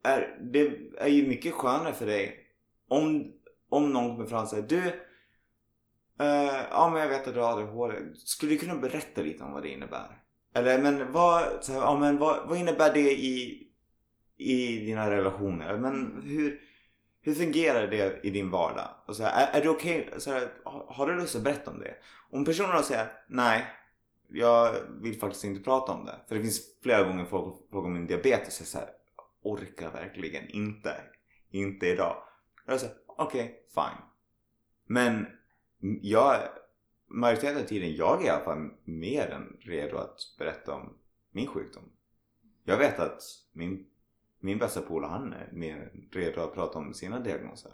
[0.04, 2.46] är, det är ju mycket skönare för dig
[2.88, 3.34] om,
[3.70, 4.88] om någon kommer fram och säger du
[6.26, 8.16] eh, ja men jag vet att du har ADHD.
[8.16, 10.22] Skulle du kunna berätta lite om vad det innebär?
[10.54, 13.68] Eller men vad, så här, ja, men vad, vad innebär det i,
[14.38, 15.78] i dina relationer?
[15.78, 16.62] Men hur,
[17.22, 18.90] hur fungerar det i din vardag?
[19.06, 20.10] Och så här, är, är du okej?
[20.18, 20.48] Okay?
[20.64, 21.96] har, har du lust att berätta om det?
[22.30, 23.68] Om personen då säger nej,
[24.28, 26.20] jag vill faktiskt inte prata om det.
[26.28, 28.60] För det finns flera gånger folk frågar om min diabetes.
[28.60, 28.90] Jag säger
[29.42, 30.96] orkar verkligen inte.
[31.52, 32.24] Inte idag.
[32.66, 34.06] Jag säger okej, okay, fine.
[34.86, 35.28] Men
[36.02, 36.40] jag,
[37.08, 40.98] majoriteten av tiden, jag är i alla fall mer än redo att berätta om
[41.32, 41.84] min sjukdom.
[42.64, 43.88] Jag vet att min,
[44.40, 47.72] min bästa polare han är mer redo att prata om sina diagnoser.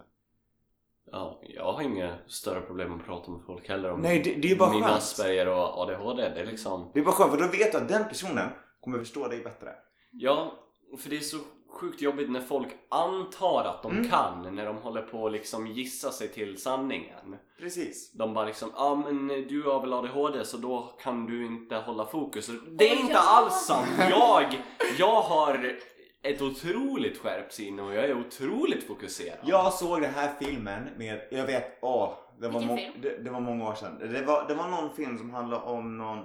[1.11, 4.51] Ja, jag har inga större problem att prata med folk heller om Nej, det, det
[4.51, 4.97] är bara min skönt.
[4.97, 6.29] Asperger och ADHD.
[6.29, 6.91] Det är liksom...
[6.93, 8.49] Det är bara skönt för då vet du att den personen
[8.81, 9.69] kommer förstå dig bättre.
[10.11, 10.53] Ja,
[10.99, 11.37] för det är så
[11.69, 14.09] sjukt jobbigt när folk antar att de Mm.
[14.09, 17.35] kan när de håller på att liksom gissa sig till sanningen.
[17.59, 18.11] Precis.
[18.13, 21.75] De bara liksom, ja ah, men du har väl ADHD så då kan du inte
[21.75, 22.49] hålla fokus.
[22.69, 23.87] Det är inte alls sant!
[24.09, 24.61] Jag,
[24.97, 25.79] jag har
[26.25, 29.39] ett otroligt skärpt sinne och jag är otroligt fokuserad.
[29.43, 32.13] Jag såg den här filmen med, jag vet, åh.
[32.39, 32.93] Det var, Vilken film?
[33.01, 33.99] det, det var många år sedan.
[33.99, 36.17] Det var, det var någon film som handlade om någon,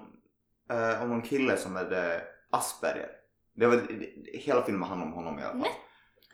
[0.71, 3.11] eh, om någon kille som hade Asperger.
[3.55, 5.61] Det var, det, hela filmen handlade om honom i alla fall.
[5.61, 5.71] Nej.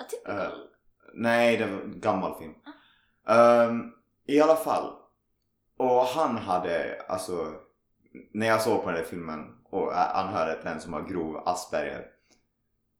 [0.01, 0.69] Atypical.
[1.15, 2.55] Nej, det var en gammal film.
[3.29, 3.93] Ehm,
[4.27, 4.93] I alla fall.
[5.79, 7.53] Och han hade, alltså,
[8.33, 12.07] när jag såg på den där filmen och han hörde den som har grov Asperger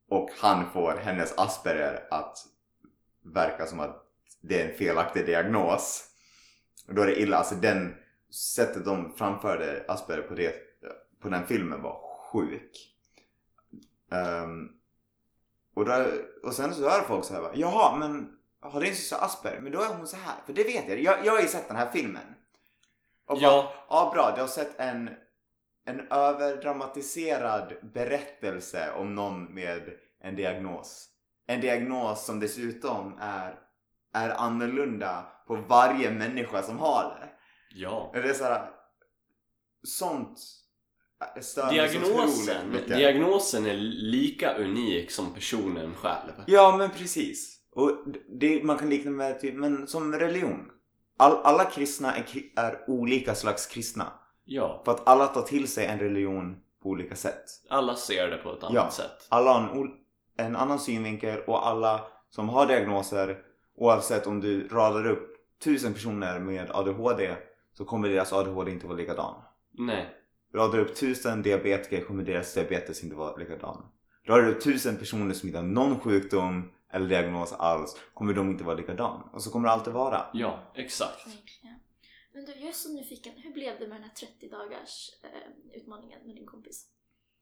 [0.09, 2.39] och han får hennes Asperger att
[3.25, 4.03] verka som att
[4.41, 6.05] det är en felaktig diagnos.
[6.87, 7.37] Då är det illa.
[7.37, 7.95] Alltså den
[8.55, 10.55] sättet de framförde Asperger på, det,
[11.21, 12.01] på den filmen var
[12.33, 12.93] sjuk.
[14.13, 14.69] Ehm,
[15.75, 16.07] och, då,
[16.43, 19.61] och sen så hör folk så här bara, Jaha men har din syster Asperger?
[19.61, 20.35] Men då är hon så här.
[20.47, 21.01] För det vet jag.
[21.01, 22.35] Jag, jag har ju sett den här filmen.
[23.27, 23.73] Och bara, Ja.
[23.89, 24.33] ja bra.
[24.35, 25.11] Du har sett en,
[25.87, 29.83] en överdramatiserad berättelse om någon med
[30.21, 31.09] en diagnos.
[31.47, 33.59] En diagnos som dessutom är,
[34.13, 37.29] är annorlunda på varje människa som har det.
[37.75, 38.11] Ja.
[38.15, 38.71] Det är så här,
[39.83, 40.39] sånt
[41.71, 46.33] Diagnosen, diagnosen är lika unik som personen själv.
[46.47, 47.59] Ja men precis.
[47.73, 47.91] Och
[48.41, 50.71] det, man kan likna med typ, men som religion.
[51.19, 52.25] All, alla kristna är,
[52.57, 54.13] är olika slags kristna.
[54.49, 57.45] Ja, För att alla tar till sig en religion på olika sätt.
[57.71, 58.91] alla ser det på ett annat Ja.
[58.91, 59.27] sätt.
[59.29, 59.91] Alla har en,
[60.47, 63.39] en annan synvinkel och alla som har diagnoser
[63.77, 67.35] oavsett om du radar upp tusen personer med ADHD
[67.73, 69.35] så kommer deras ADHD inte vara likadan.
[69.79, 70.07] Nej.
[70.55, 73.83] Radar upp tusen diabetiker kommer deras diabetes inte vara likadan.
[74.29, 78.51] Radar du upp tusen personer som inte har någon sjukdom eller diagnos alls kommer de
[78.51, 79.23] inte vara likadan.
[79.33, 80.27] Och så kommer det alltid vara.
[80.33, 81.27] Ja, exakt.
[82.37, 83.33] Men du, jag är så nyfiken.
[83.37, 86.87] Hur blev det med den här 30 dagars eh, utmaningen med din kompis?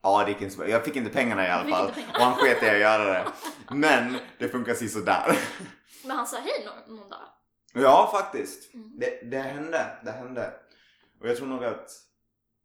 [0.03, 0.69] Ja, det gick inte så bra.
[0.69, 1.87] Jag fick inte pengarna i alla fall.
[1.87, 3.25] Och han sket i att göra det.
[3.75, 5.39] Men det funkar sådär.
[6.05, 7.29] Men han sa hej någon, någon dag?
[7.73, 8.73] Ja, faktiskt.
[8.73, 8.99] Mm.
[8.99, 9.99] Det, det hände.
[10.05, 10.53] Det hände.
[11.21, 11.89] Och jag tror nog att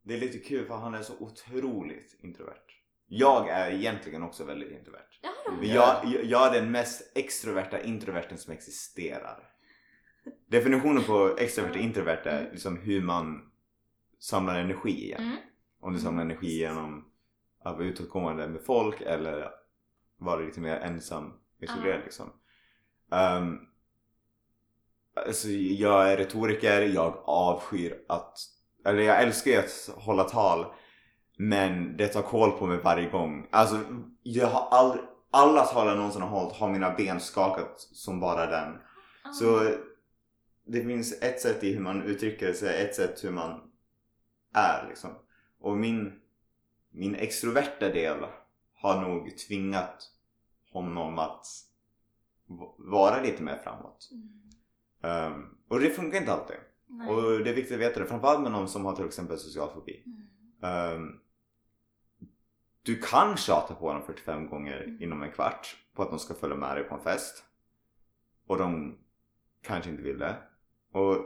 [0.04, 2.66] det är lite kul för han är så otroligt introvert.
[3.06, 5.18] Jag är egentligen också väldigt introvert.
[5.22, 5.30] Ja,
[5.62, 9.49] jag, jag, jag är den mest extroverta introverten som existerar.
[10.50, 13.50] Definitionen på extrovert och introvert är liksom hur man
[14.18, 15.22] samlar energi igen.
[15.22, 15.36] Mm.
[15.80, 17.04] Om du samlar energi genom
[17.64, 19.50] att vara utåtgående med folk eller
[20.18, 22.04] vara lite mer ensam, isolerad Ja.
[22.04, 22.26] liksom.
[23.10, 23.60] Um,
[25.26, 28.38] alltså, jag är retoriker, jag avskyr att,
[28.86, 30.66] eller jag älskar ju att hålla tal
[31.38, 33.48] men det tar koll på mig varje gång.
[33.50, 33.78] Alltså,
[34.22, 38.46] jag har aldrig, alla tal jag någonsin har hållit har mina ben skakat som bara
[38.46, 38.78] den.
[39.24, 39.32] Ah.
[39.32, 39.74] Så
[40.72, 43.70] det finns ett sätt i hur man uttrycker sig, ett sätt hur man
[44.54, 45.10] är liksom.
[45.58, 46.20] Och min,
[46.90, 48.26] min extroverta del
[48.74, 50.10] har nog tvingat
[50.72, 51.46] honom att
[52.78, 54.10] vara lite mer framåt.
[54.12, 55.32] Mm.
[55.32, 56.56] Um, och det funkar inte alltid.
[56.86, 57.08] Nej.
[57.08, 58.06] Och det är viktigt att veta det.
[58.06, 60.04] Framförallt med någon som har till exempel social fobi.
[60.62, 60.96] Mm.
[60.96, 61.20] Um,
[62.82, 65.02] du kan tjata på dem 45 gånger Mm.
[65.02, 67.44] inom en kvart på att de ska följa med dig på en fest.
[68.46, 68.98] Och de
[69.62, 70.36] kanske inte vill det.
[70.92, 71.16] Och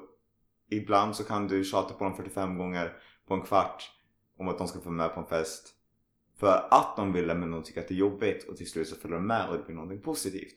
[0.70, 2.92] ibland så kan du tjata på dem 45 gånger
[3.26, 3.90] på en kvart
[4.38, 5.74] om att de ska få med på en fest.
[6.38, 8.88] För att de vill det men de tycker att det är jobbigt och till slut
[8.88, 10.54] så följer de med och det blir någonting positivt.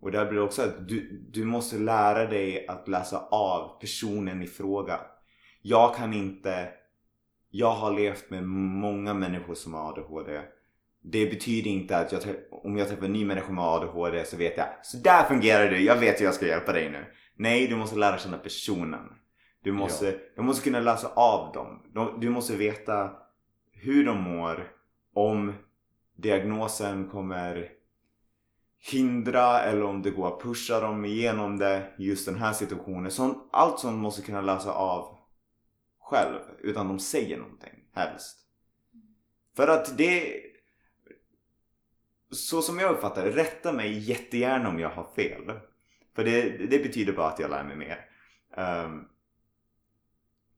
[0.00, 4.42] Och där blir det också att du, du måste lära dig att läsa av personen
[4.42, 5.00] i fråga.
[5.62, 6.68] Jag kan inte
[7.50, 10.42] jag har levt med många människor som har ADHD
[11.02, 14.56] det betyder inte att jag, om jag träffar en ny människa med ADHD så vet
[14.56, 17.04] jag så där fungerar du, jag vet hur jag ska hjälpa dig nu.
[17.42, 19.08] Nej, du måste lära känna personen.
[19.62, 21.82] Du måste, du måste kunna läsa av dem.
[21.94, 23.10] De- Du måste veta
[23.72, 24.72] hur de mår,
[25.14, 25.52] om
[26.16, 27.68] diagnosen kommer
[28.92, 33.10] hindra eller om det går att pusha dem igenom det just den här situationen.
[33.10, 35.18] Sånt, allt sånt måste kunna läsa av
[36.00, 38.38] själv utan de säger någonting helst.
[39.56, 40.40] För att det
[42.30, 45.52] så som jag uppfattar rätta mig jättegärna om jag har fel.
[46.14, 48.06] För det, det betyder bara att jag lär mig mer.
[48.56, 49.08] Um,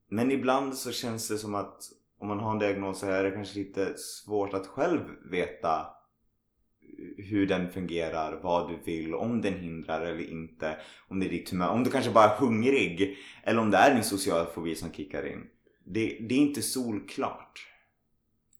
[0.09, 1.83] men ibland så känns det som att
[2.19, 5.87] om man har en diagnos så är det kanske lite svårt att själv veta
[7.17, 10.77] hur den fungerar, vad du vill, om den hindrar eller inte.
[11.09, 13.95] Om det är ditt humör, om du kanske bara är hungrig eller om det är
[13.95, 15.47] din sociala fobi som kickar in.
[15.85, 17.69] Det, det är inte solklart.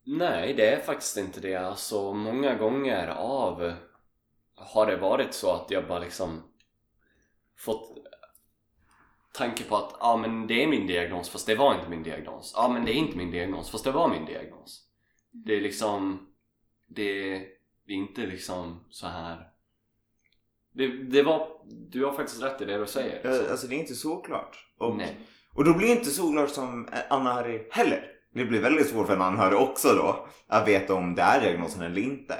[0.03, 1.55] Nej, det är faktiskt inte det.
[1.55, 3.73] Alltså många gånger av
[4.55, 6.43] har det varit så att jag bara liksom
[7.57, 7.97] fått
[9.33, 12.53] tanke på att ja men det är min diagnos fast det var inte min diagnos.
[12.55, 14.81] Ja men det är inte min diagnos fast det var min diagnos.
[15.31, 16.27] Det är liksom
[16.87, 17.29] det,
[17.87, 19.47] det är inte liksom så här
[20.73, 23.25] det, det var, du har faktiskt rätt i det du säger.
[23.25, 23.51] Eh, Liksom.
[23.51, 24.67] Alltså det är inte såklart.
[24.77, 25.17] Och, Nej.
[25.53, 28.11] och då blir det inte såklart som en anhörig heller.
[28.33, 31.81] Det blir väldigt svårt för en anhörig också då att veta om det är diagnosen
[31.81, 32.35] eller inte.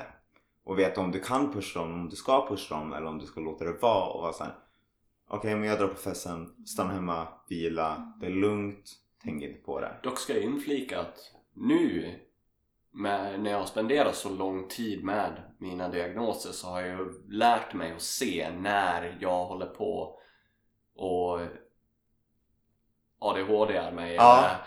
[0.66, 3.26] Och veta om du kan pusha dem, om du ska pusha dem eller om du
[3.26, 4.54] ska låta det vara och vara såhär
[5.28, 8.92] Okej men jag drar på festen, stanna hemma, vila, det är lugnt,
[9.24, 9.96] tänk inte på det.
[10.04, 11.18] Dock ska jag inflika att
[11.54, 12.12] nu
[12.92, 17.74] med, när jag har spenderat så lång tid med mina diagnoser så har jag lärt
[17.74, 20.20] mig att se när jag håller på
[20.96, 21.40] och
[23.20, 24.38] ADHD mig Ja.
[24.38, 24.58] eller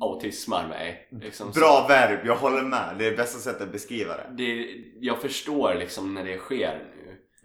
[0.00, 1.08] autismar mig.
[1.10, 1.60] Liksom så.
[1.60, 2.96] Bra verb, jag håller med.
[2.98, 4.30] Det är bästa sättet att beskriva det.
[4.36, 4.66] Det,
[5.00, 6.94] jag förstår liksom när det sker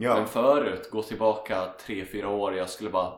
[0.03, 0.09] nu.
[0.09, 3.13] Men Ja, förut, gå tillbaka 3-4 år, jag skulle bara...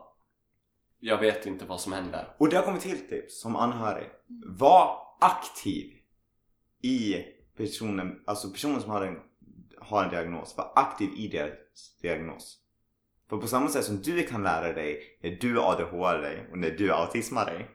[1.00, 2.36] Jag vet inte vad som händer.
[2.38, 4.10] och det har kommit till tips som anhörig.
[4.45, 5.93] Var aktiv
[6.82, 7.15] i
[7.58, 9.17] personen, alltså personen som har en,
[9.82, 10.58] har en diagnos.
[10.58, 12.58] Var aktiv i deras diagnos.
[13.30, 16.93] För på samma sätt som du kan lära dig när du ADHD och när du
[16.93, 17.69] autismar dig.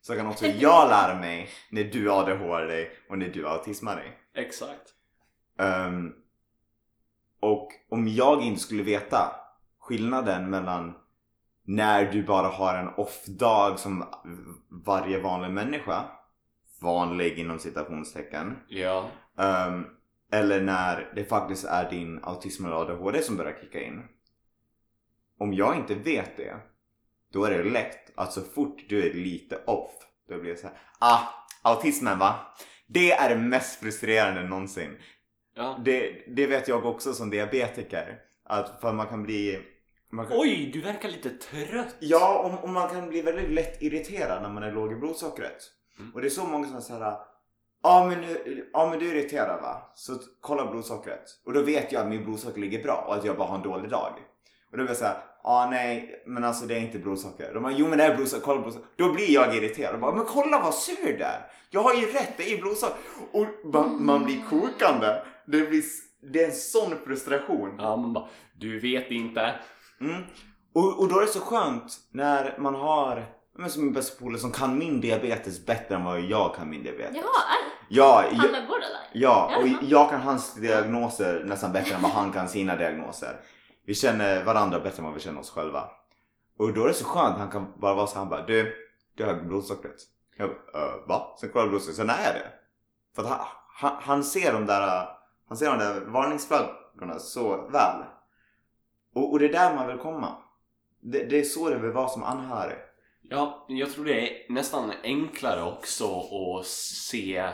[0.00, 4.18] Så kan också jag lära mig när du ADHD och när du autismar dig.
[4.34, 4.94] Exakt.
[5.58, 6.12] Ehm,
[7.40, 9.32] och om jag inte skulle veta
[9.78, 10.94] skillnaden mellan
[11.64, 14.04] när du bara har en off-dag som
[14.86, 16.04] varje vanlig människa,
[16.82, 19.08] vanlig inom citationstecken, Ja.
[19.38, 19.84] ehm,
[20.32, 24.02] eller när det faktiskt är din autism eller ADHD som börjar kicka in.
[25.38, 26.56] Om jag inte vet det,
[27.32, 29.90] då är det lätt att så fort du är lite off,
[30.28, 31.20] då blir det så här, ah,
[31.62, 32.34] autismen va?
[32.86, 34.96] Det är det mest frustrerande någonsin.
[35.54, 35.80] Ja.
[35.84, 38.18] Det, det vet jag också som diabetiker.
[38.44, 39.60] Att för man kan bli...
[40.12, 41.96] Man kan, Oj, du verkar lite trött.
[41.98, 45.70] Ja, och, och man kan bli väldigt lätt irriterad när man är låg i blodsockret.
[45.98, 46.14] Mm.
[46.14, 47.16] Och det är så många som såhär
[47.82, 49.90] Ja men, nu, ja men du är irriterad va?
[49.94, 51.24] Så kolla blodsockret.
[51.46, 53.62] Och då vet jag att min blodsocker ligger bra och att jag bara har en
[53.62, 54.12] dålig dag.
[54.70, 57.54] Och då blir jag såhär, ja nej men alltså det är inte blodsocker.
[57.54, 58.88] De bara, jo men det är blodsocker, kolla blodsocker.
[58.96, 61.50] Då blir jag irriterad och bara, men kolla vad sur du är.
[61.70, 62.96] Jag har ju rätt, det är blodsocker.
[63.32, 65.22] Och man, man blir kokande.
[65.50, 65.82] Det, blir,
[66.32, 67.74] det är en sån frustration.
[67.78, 69.54] Ja, man bara, du vet inte.
[70.00, 70.22] Mm.
[70.74, 73.26] Och, och då är det så skönt när man har
[73.58, 76.82] men som min bästa polare som kan min diabetes bättre än vad jag kan min
[76.82, 77.16] diabetes.
[77.16, 79.08] Jaha, är Ja, han med borderline?
[79.12, 79.78] ja, och Jaha.
[79.82, 83.40] jag kan hans diagnoser nästan bättre än vad han kan sina diagnoser.
[83.86, 85.84] Vi känner varandra bättre än vad vi känner oss själva.
[86.58, 88.74] Och då är det så skönt, han kan bara vara så han bara du,
[89.14, 89.96] du har blodsockret.
[90.36, 91.36] Jag bara, "Äh, va?
[91.40, 92.46] Sen kollar jag blodsockret, sen är det.
[93.16, 95.08] För att han, han, han ser de där,
[95.50, 98.04] han ser de där varningsflaggorna så väl.
[99.14, 100.36] Och, och det är där man vill komma.
[101.00, 102.76] Det, det är så det vill vara som anhörig.
[103.22, 107.48] Ja, jag tror det är nästan enklare också att se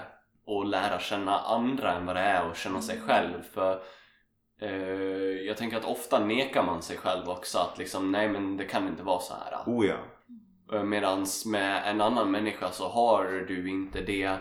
[0.46, 3.42] och lära känna andra än vad det är att känna sig själv.
[3.52, 3.82] För
[4.60, 4.70] eh,
[5.46, 8.88] jag tänker att ofta nekar man sig själv också att liksom, nej men det kan
[8.88, 9.56] inte vara så här.
[9.66, 9.96] Oh ja.
[10.82, 14.38] Medan med en annan människa så har du inte det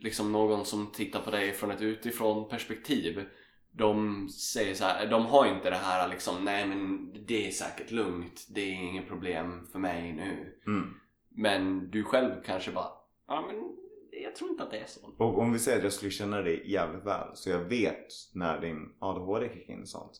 [0.00, 3.26] liksom någon som tittar på dig från ett utifrån perspektiv
[3.72, 7.90] de säger så här, de har inte det här liksom nej men det är säkert
[7.90, 10.94] lugnt, det är inget problem för mig nu Mm.
[11.28, 12.88] men du själv kanske bara
[13.26, 13.76] ja men
[14.22, 16.42] jag tror inte att det är så Och om vi säger att jag skulle känna
[16.42, 20.12] dig jävligt väl så jag vet när din ADHD kickar in och sånt.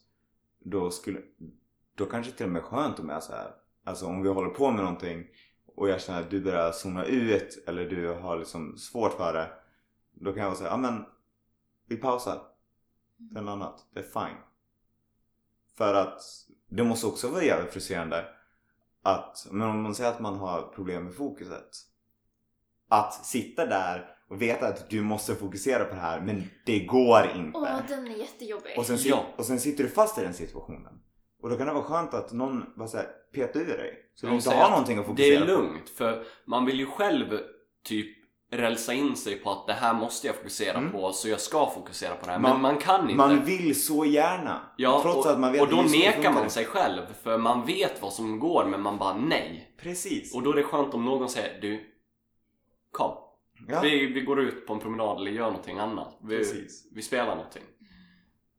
[0.59, 1.21] Då skulle,
[1.95, 3.51] då kanske till och med skönt om jag så här.
[3.85, 5.27] Alltså om vi håller på med någonting
[5.77, 9.51] och jag känner att du börjar zona ut eller du har liksom svårt för det.
[10.21, 11.05] Då kan jag säga, ja men
[11.89, 12.43] vi pausar.
[13.17, 13.87] Den annat.
[13.95, 14.37] Det är fine.
[15.77, 16.21] För att
[16.69, 18.25] det måste också vara jävligt frustrerande
[19.03, 21.69] att, men om man säger att man har problem med fokuset.
[22.89, 27.31] Att sitta där och veta att du måste fokusera på det här men det går
[27.37, 27.59] inte.
[27.59, 28.79] Åh, den är jättejobbig.
[28.79, 29.27] Och sen, Ja.
[29.37, 31.01] och sen sitter du fast i den situationen.
[31.43, 34.11] Och då kan det vara skönt att någon bara så här, petar ur dig.
[34.15, 36.87] Så du inte har att någonting att Det fokusera är lugnt för man vill ju
[36.87, 37.39] själv
[37.85, 38.20] typ
[38.51, 40.93] rälsa in sig på att det här måste jag fokusera Mm.
[40.93, 42.39] på så jag ska fokusera på det här.
[42.39, 43.15] Man- men man kan inte.
[43.15, 44.61] Man vill så gärna.
[44.77, 48.03] ja, trots och, att man vet och då nekar man sig själv för man vet
[48.03, 49.75] vad som går men man bara nej.
[49.79, 50.35] Precis.
[50.35, 51.95] Och då är det skönt om någon säger du,
[52.91, 53.17] kom.
[53.69, 56.17] ja, Vi, vi går ut på en promenad eller gör någonting annat.
[56.23, 56.89] Vi, precis.
[56.93, 57.63] vi spelar någonting.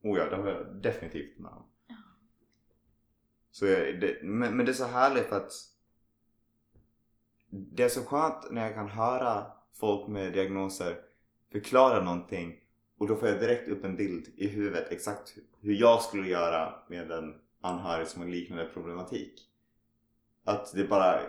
[0.04, 1.66] Oh ja, det har jag definitivt med om.
[3.52, 5.52] Så jag, det, men, men det är så härligt för att
[7.50, 9.46] det är så skönt när jag kan höra
[9.80, 10.96] folk med diagnoser
[11.52, 12.56] förklara någonting
[12.98, 16.74] och då får jag direkt upp en bild i huvudet exakt hur jag skulle göra
[16.90, 19.34] med en anhörig som har liknande problematik.
[20.44, 21.20] Att det bara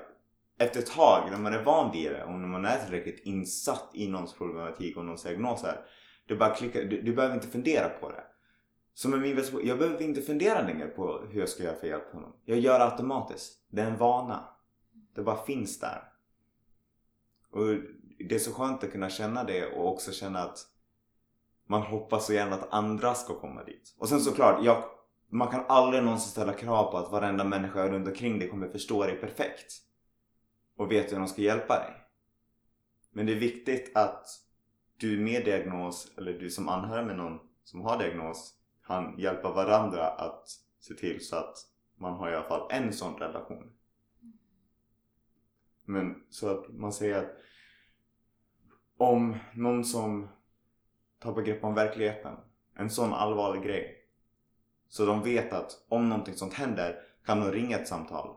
[0.58, 3.90] efter ett tag när man är van vid det och när man är tillräckligt insatt
[3.94, 5.84] i någons problematik och någons diagnoser
[6.26, 8.24] det bara klickar, du, du behöver inte fundera på det.
[8.94, 11.86] Som med min bästa jag behöver inte fundera längre på hur jag ska göra för
[11.86, 12.32] att hjälpa honom.
[12.44, 13.66] Jag gör det automatiskt.
[13.68, 14.44] Det är en vana.
[15.14, 16.02] Det bara finns där.
[17.50, 17.68] Och
[18.28, 20.58] det är så skönt att kunna känna det och också känna att
[21.66, 23.94] man hoppas så gärna att andra ska komma dit.
[23.98, 24.84] Och sen såklart, jag,
[25.28, 29.04] man kan aldrig någonsin ställa krav på att varenda människa runt omkring dig kommer förstå
[29.04, 29.72] dig perfekt.
[30.76, 31.92] Och vet hur de ska hjälpa dig.
[33.10, 34.26] Men det är viktigt att
[34.96, 38.54] du med diagnos, eller du som anhörig med någon som har diagnos,
[38.86, 40.48] kan hjälpa varandra att
[40.80, 41.56] se till så att
[41.96, 43.72] man har i alla fall en sån relation.
[45.84, 47.36] Men så att man säger att
[49.02, 50.28] om någon som
[51.18, 52.36] tappar grepp om verkligheten,
[52.74, 53.96] en sån allvarlig grej.
[54.88, 58.36] Så de vet att om någonting sånt händer kan de ringa ett samtal.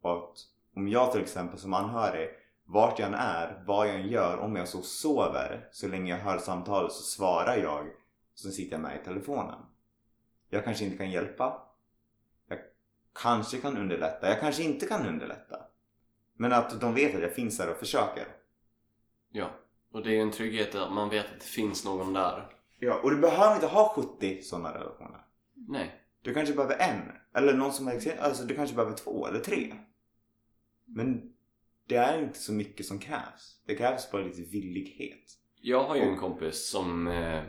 [0.00, 0.38] Och att
[0.76, 2.28] om jag till exempel som anhörig,
[2.64, 6.18] vart jag än är, vad jag än gör, om jag så sover, så länge jag
[6.24, 7.86] hör samtalet så svarar jag.
[8.34, 9.60] Så sitter jag med i telefonen.
[10.48, 11.62] Jag kanske inte kan hjälpa.
[12.48, 12.58] Jag
[13.22, 14.28] kanske kan underlätta.
[14.28, 15.56] Jag kanske inte kan underlätta.
[16.34, 18.26] Men att de vet att jag finns där och försöker.
[19.30, 19.50] Ja.
[19.94, 22.46] Och det är ju en trygghet att man vet att det finns någon där.
[22.78, 25.20] Ja, och du behöver inte ha 70 sådana relationer.
[25.54, 26.00] Nej.
[26.22, 27.12] Du kanske behöver en.
[27.34, 29.74] Eller någon som är alltså du kanske behöver två eller tre.
[30.84, 31.32] Men
[31.86, 33.62] det är inte så mycket som krävs.
[33.66, 35.38] Det krävs bara lite villighet.
[35.60, 37.42] Jag har ju en kompis som eh,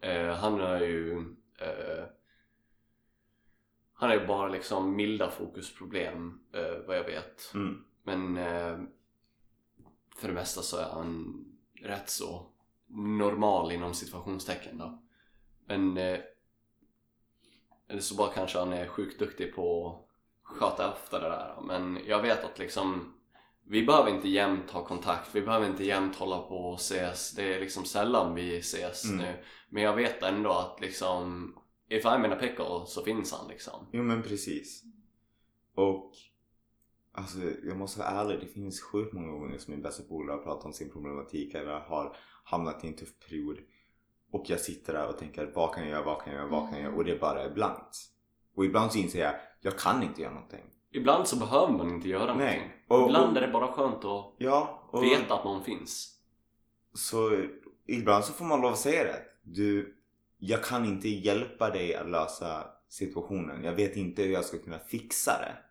[0.00, 1.18] eh, han har ju
[1.60, 2.04] eh,
[3.94, 7.84] han har ju bara liksom milda fokusproblem eh, vad jag vet Mm.
[8.02, 8.78] men eh,
[10.16, 11.44] för det mesta så är han
[11.84, 12.46] rätt så
[12.88, 15.02] normal inom situationstecken då
[15.66, 16.18] men eh,
[17.88, 21.98] eller så bara kanske han är sjukt duktig på att sköta efter det där men
[22.06, 23.14] jag vet att liksom
[23.66, 27.32] vi behöver inte jämt ha kontakt, vi behöver inte jämt hålla på och ses.
[27.32, 29.16] Det är liksom sällan vi ses Mm.
[29.16, 29.44] nu.
[29.68, 31.54] Men jag vet ändå att liksom
[31.88, 33.86] If I'm in a pickle så finns han liksom.
[33.92, 34.82] Jo men precis.
[35.74, 36.12] Och
[37.14, 40.42] alltså jag måste vara ärlig, det finns sjukt många gånger som min bästa polare har
[40.42, 43.58] pratat om sin problematik eller har hamnat i en tuff period.
[44.30, 46.68] Och jag sitter där och tänker vad kan jag göra, vad kan jag göra, vad
[46.68, 46.96] kan jag göra?
[46.96, 47.96] Och det bara är blankt.
[48.54, 50.64] Och ibland så inser jag, jag kan inte göra någonting.
[50.90, 52.46] Ibland så behöver man inte göra någonting.
[52.46, 52.84] Nej.
[52.88, 56.20] Och, Ibland är det bara skönt att ja, och, veta att någon finns.
[56.94, 57.46] Så
[57.86, 59.22] ibland så får man lov att säga det.
[59.42, 59.96] Du,
[60.38, 63.64] jag kan inte hjälpa dig att lösa situationen.
[63.64, 65.63] Jag vet inte hur jag ska kunna fixa det.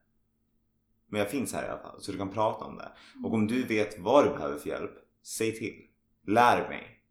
[1.13, 2.91] Men jag finns här i alla fall, så du kan prata om det.
[3.23, 4.91] Och om du vet vad du behöver för hjälp,
[5.23, 5.87] säg till.
[6.27, 7.03] Lär mig.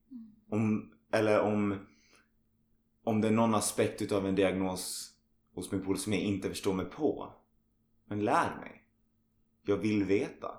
[0.50, 1.86] Om, eller om,
[3.04, 5.12] om det är någon aspekt utav en diagnos
[5.54, 7.32] hos min polare som jag inte förstår mig på.
[8.06, 8.84] Men lär mig.
[9.66, 10.50] Jag vill veta.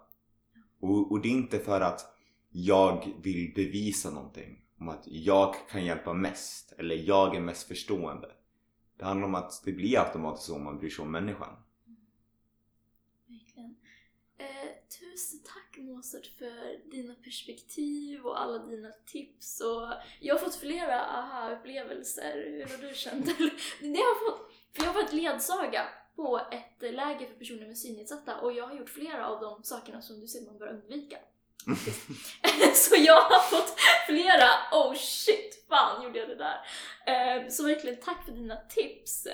[0.80, 2.02] Och, och det är inte för att
[2.50, 4.62] jag vill bevisa någonting.
[4.80, 6.74] Om att jag kan hjälpa mest.
[6.78, 8.32] Eller jag är mest förstående.
[8.98, 11.56] Det handlar om att det blir automatiskt så om man bryr sig om människan.
[13.34, 13.76] Verkligen.
[14.38, 14.70] Eh,
[15.00, 19.62] tusen tack Mozart för dina perspektiv och alla dina tips.
[19.62, 22.34] Och jag har fått flera aha-upplevelser.
[22.34, 23.26] Hur har du känt?
[23.80, 27.78] Det har jag fått, för jag har varit ledsaga på ett läger för personer med
[27.78, 31.18] synnedsatta och jag har gjort flera av de sakerna som du säger man bör undvika.
[32.74, 36.58] så jag har fått flera, oh shit, fan gjorde jag det där.
[37.08, 39.28] Eh, så verkligen tack för dina tips.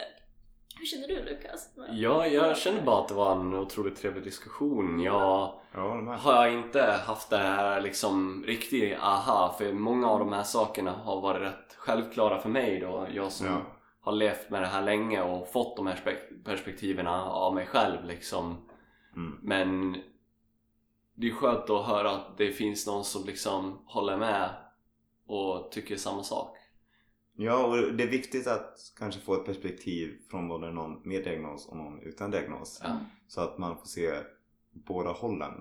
[0.79, 1.69] Hur känner du Lukas?
[1.91, 4.99] Ja, jag känner bara att det var en otroligt trevlig diskussion.
[4.99, 6.19] Jag med.
[6.19, 10.91] har jag inte haft det här liksom riktigt aha för många av de här sakerna
[10.91, 13.07] har varit rätt självklara för mig då.
[13.13, 13.61] Jag som Ja.
[14.01, 18.05] har levt med det här länge och fått de här spek- perspektiven av mig själv
[18.05, 18.67] liksom.
[19.15, 19.39] Mm.
[19.41, 19.95] Men
[21.15, 24.49] det är skönt att höra att det finns någon som liksom håller med
[25.27, 26.55] och tycker samma sak.
[27.41, 31.67] Ja, och det är viktigt att kanske få ett perspektiv från både någon med diagnos
[31.67, 32.81] och någon utan diagnos.
[32.83, 32.99] Ja.
[33.27, 34.11] Så att man får se
[34.71, 35.51] båda hållen.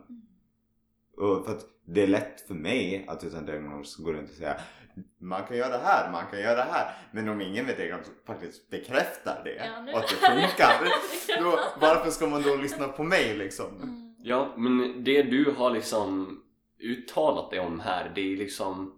[1.17, 4.61] Och för att det är lätt för mig att utan diagnos gå runt och säga
[5.19, 6.95] man kan göra det här, man kan göra det här.
[7.13, 10.89] Men om ingen med diagnos faktiskt bekräftar det Ja, och att det funkar.
[11.43, 13.67] då, varför ska man då lyssna på mig liksom?
[13.83, 14.15] Mm.
[14.23, 16.41] Ja, men det du har liksom
[16.79, 18.98] uttalat dig om här, det är liksom...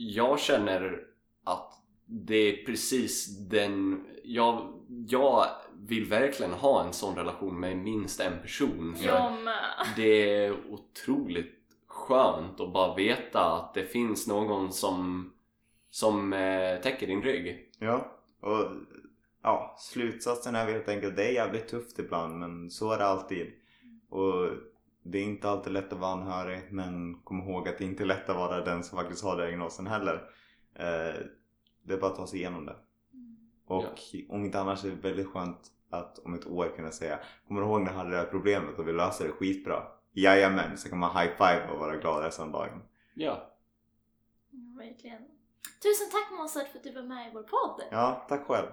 [0.00, 1.00] Jag känner
[1.44, 1.72] att
[2.06, 4.06] det är precis den...
[4.24, 4.72] Jag,
[5.08, 8.94] jag vill verkligen ha en sån relation med minst en person.
[8.96, 9.54] För Jag med.
[9.96, 11.54] det är otroligt
[11.86, 15.32] skönt att bara veta att det finns någon som,
[15.90, 17.70] som eh, täcker din rygg.
[17.78, 18.64] Ja, och
[19.42, 23.06] ja, slutsatsen är väl helt enkelt det är jävligt tufft ibland men så är det
[23.06, 23.52] alltid.
[24.08, 24.50] Och
[25.10, 28.06] det är inte alltid lätt att vara anhörig men kom ihåg att det inte är
[28.06, 30.14] lätt att vara den som faktiskt har diagnosen heller.
[30.74, 31.20] Eh,
[31.82, 32.76] det är bara att ta sig igenom det.
[33.66, 35.58] Och om inte annars är det väldigt skönt
[35.90, 38.78] att om ett år kunna säga Kommer du ihåg när jag hade det här problemet
[38.78, 39.82] och vi löste det skitbra?
[40.12, 42.82] Jajamän, så kan man high five och vara glad resten av dagen.
[43.14, 43.48] Ja,
[44.50, 45.22] Ja, verkligen.
[45.82, 47.82] Tusen tack Mozart för att du var med i vår podd.
[47.90, 48.66] Ja, tack själv.